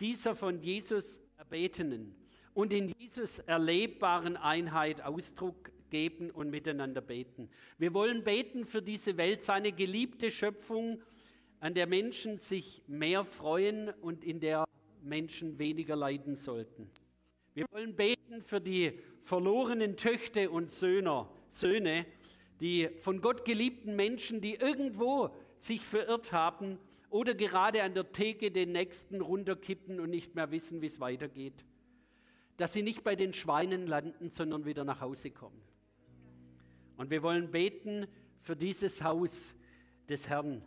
dieser 0.00 0.34
von 0.34 0.60
Jesus 0.62 1.20
erbetenen 1.36 2.14
und 2.54 2.72
in 2.72 2.94
Jesus 2.98 3.40
erlebbaren 3.40 4.36
Einheit 4.36 5.02
Ausdruck 5.02 5.70
geben 5.90 6.30
und 6.30 6.50
miteinander 6.50 7.00
beten. 7.00 7.50
Wir 7.78 7.92
wollen 7.94 8.24
beten 8.24 8.64
für 8.64 8.82
diese 8.82 9.16
Welt, 9.16 9.42
seine 9.42 9.72
geliebte 9.72 10.30
Schöpfung, 10.30 11.02
an 11.60 11.74
der 11.74 11.86
Menschen 11.86 12.38
sich 12.38 12.82
mehr 12.86 13.24
freuen 13.24 13.90
und 14.00 14.24
in 14.24 14.40
der 14.40 14.64
Menschen 15.02 15.58
weniger 15.58 15.96
leiden 15.96 16.36
sollten. 16.36 16.90
Wir 17.54 17.66
wollen 17.70 17.96
beten 17.96 18.42
für 18.42 18.60
die 18.60 18.98
verlorenen 19.24 19.96
Töchter 19.96 20.50
und 20.50 20.70
Söhne, 20.70 21.26
Söhne, 21.48 22.06
die 22.60 22.88
von 23.00 23.20
Gott 23.20 23.44
geliebten 23.44 23.96
Menschen, 23.96 24.40
die 24.40 24.54
irgendwo 24.54 25.30
sich 25.58 25.84
verirrt 25.84 26.32
haben 26.32 26.78
oder 27.10 27.34
gerade 27.34 27.82
an 27.82 27.94
der 27.94 28.12
Theke 28.12 28.50
den 28.50 28.72
Nächsten 28.72 29.20
runterkippen 29.20 30.00
und 30.00 30.10
nicht 30.10 30.34
mehr 30.34 30.50
wissen, 30.50 30.82
wie 30.82 30.86
es 30.86 31.00
weitergeht. 31.00 31.64
Dass 32.56 32.72
sie 32.72 32.82
nicht 32.82 33.04
bei 33.04 33.16
den 33.16 33.32
Schweinen 33.32 33.86
landen, 33.86 34.30
sondern 34.30 34.64
wieder 34.64 34.84
nach 34.84 35.00
Hause 35.00 35.30
kommen. 35.30 35.60
Und 36.96 37.10
wir 37.10 37.22
wollen 37.22 37.50
beten 37.50 38.06
für 38.40 38.56
dieses 38.56 39.02
Haus 39.02 39.54
des 40.08 40.28
Herrn, 40.28 40.62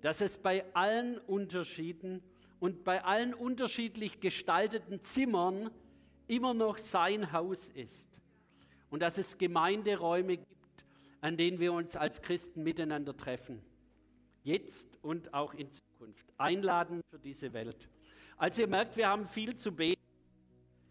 dass 0.00 0.20
es 0.20 0.36
bei 0.36 0.64
allen 0.74 1.18
Unterschieden 1.18 2.22
und 2.62 2.84
bei 2.84 3.02
allen 3.02 3.34
unterschiedlich 3.34 4.20
gestalteten 4.20 5.02
Zimmern 5.02 5.68
immer 6.28 6.54
noch 6.54 6.78
sein 6.78 7.32
Haus 7.32 7.66
ist. 7.66 8.08
Und 8.88 9.00
dass 9.00 9.18
es 9.18 9.36
Gemeinderäume 9.36 10.36
gibt, 10.36 10.84
an 11.20 11.36
denen 11.36 11.58
wir 11.58 11.72
uns 11.72 11.96
als 11.96 12.22
Christen 12.22 12.62
miteinander 12.62 13.16
treffen. 13.16 13.60
Jetzt 14.44 14.96
und 15.02 15.34
auch 15.34 15.54
in 15.54 15.72
Zukunft. 15.72 16.24
Einladen 16.38 17.00
für 17.10 17.18
diese 17.18 17.52
Welt. 17.52 17.88
Also 18.36 18.62
ihr 18.62 18.68
merkt, 18.68 18.96
wir 18.96 19.08
haben 19.08 19.26
viel 19.26 19.56
zu 19.56 19.72
beten. 19.72 20.00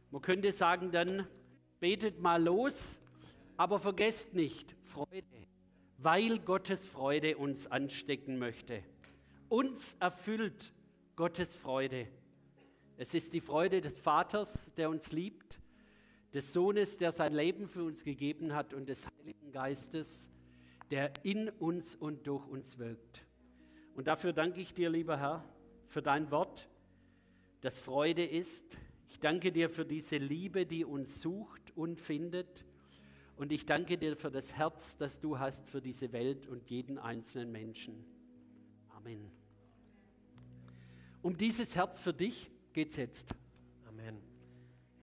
Man 0.10 0.22
könnte 0.22 0.52
sagen, 0.52 0.92
dann 0.92 1.26
betet 1.80 2.20
mal 2.20 2.44
los 2.44 3.00
aber 3.56 3.80
vergesst 3.80 4.34
nicht, 4.34 4.76
Freude, 4.86 5.48
weil 6.00 6.40
Gottes 6.40 6.86
Freude 6.86 7.38
uns 7.38 7.68
anstecken 7.68 8.40
möchte. 8.40 8.84
Uns 9.48 9.96
erfüllt 10.00 10.74
Gottes 11.16 11.56
Freude. 11.56 12.08
Es 12.98 13.14
ist 13.14 13.34
die 13.34 13.42
Freude 13.42 13.82
des 13.82 13.98
Vaters, 13.98 14.72
der 14.78 14.90
uns 14.90 15.12
liebt, 15.12 15.60
des 16.34 16.54
Sohnes, 16.54 16.98
der 16.98 17.12
sein 17.12 17.34
Leben 17.34 17.68
für 17.68 17.84
uns 17.84 18.04
gegeben 18.04 18.54
hat 18.54 18.74
und 18.74 18.88
des 18.88 19.06
Heiligen 19.08 19.52
Geistes, 19.52 20.32
der 20.90 21.12
in 21.24 21.50
uns 21.50 21.96
und 21.96 22.28
durch 22.28 22.48
uns 22.48 22.78
wirkt. 22.78 23.26
Und 23.96 24.08
dafür 24.08 24.32
danke 24.32 24.62
ich 24.62 24.74
dir, 24.74 24.90
lieber 24.90 25.18
Herr, 25.18 25.44
für 25.88 26.02
dein 26.02 26.32
Wort, 26.32 26.70
das 27.60 27.82
Freude 27.82 28.24
ist. 28.24 28.66
Ich 29.10 29.20
danke 29.20 29.52
dir 29.52 29.70
für 29.70 29.86
diese 29.86 30.18
Liebe, 30.18 30.66
die 30.66 30.86
uns 30.86 31.22
sucht 31.22 31.76
und 31.76 32.00
findet. 32.00 32.66
Und 33.36 33.52
ich 33.52 33.66
danke 33.66 33.98
dir 33.98 34.16
für 34.16 34.32
das 34.32 34.54
Herz, 34.54 34.96
das 34.98 35.20
du 35.20 35.40
hast 35.40 35.68
für 35.70 35.82
diese 35.82 36.14
Welt 36.14 36.48
und 36.48 36.70
jeden 36.70 36.98
einzelnen 36.98 37.52
Menschen. 37.52 38.06
Amen. 38.90 39.41
Um 41.22 41.38
dieses 41.38 41.76
Herz 41.76 42.00
für 42.00 42.14
dich 42.14 42.50
geht 42.74 42.90
es 42.90 42.96
jetzt. 42.96 43.36
Amen. 43.88 44.31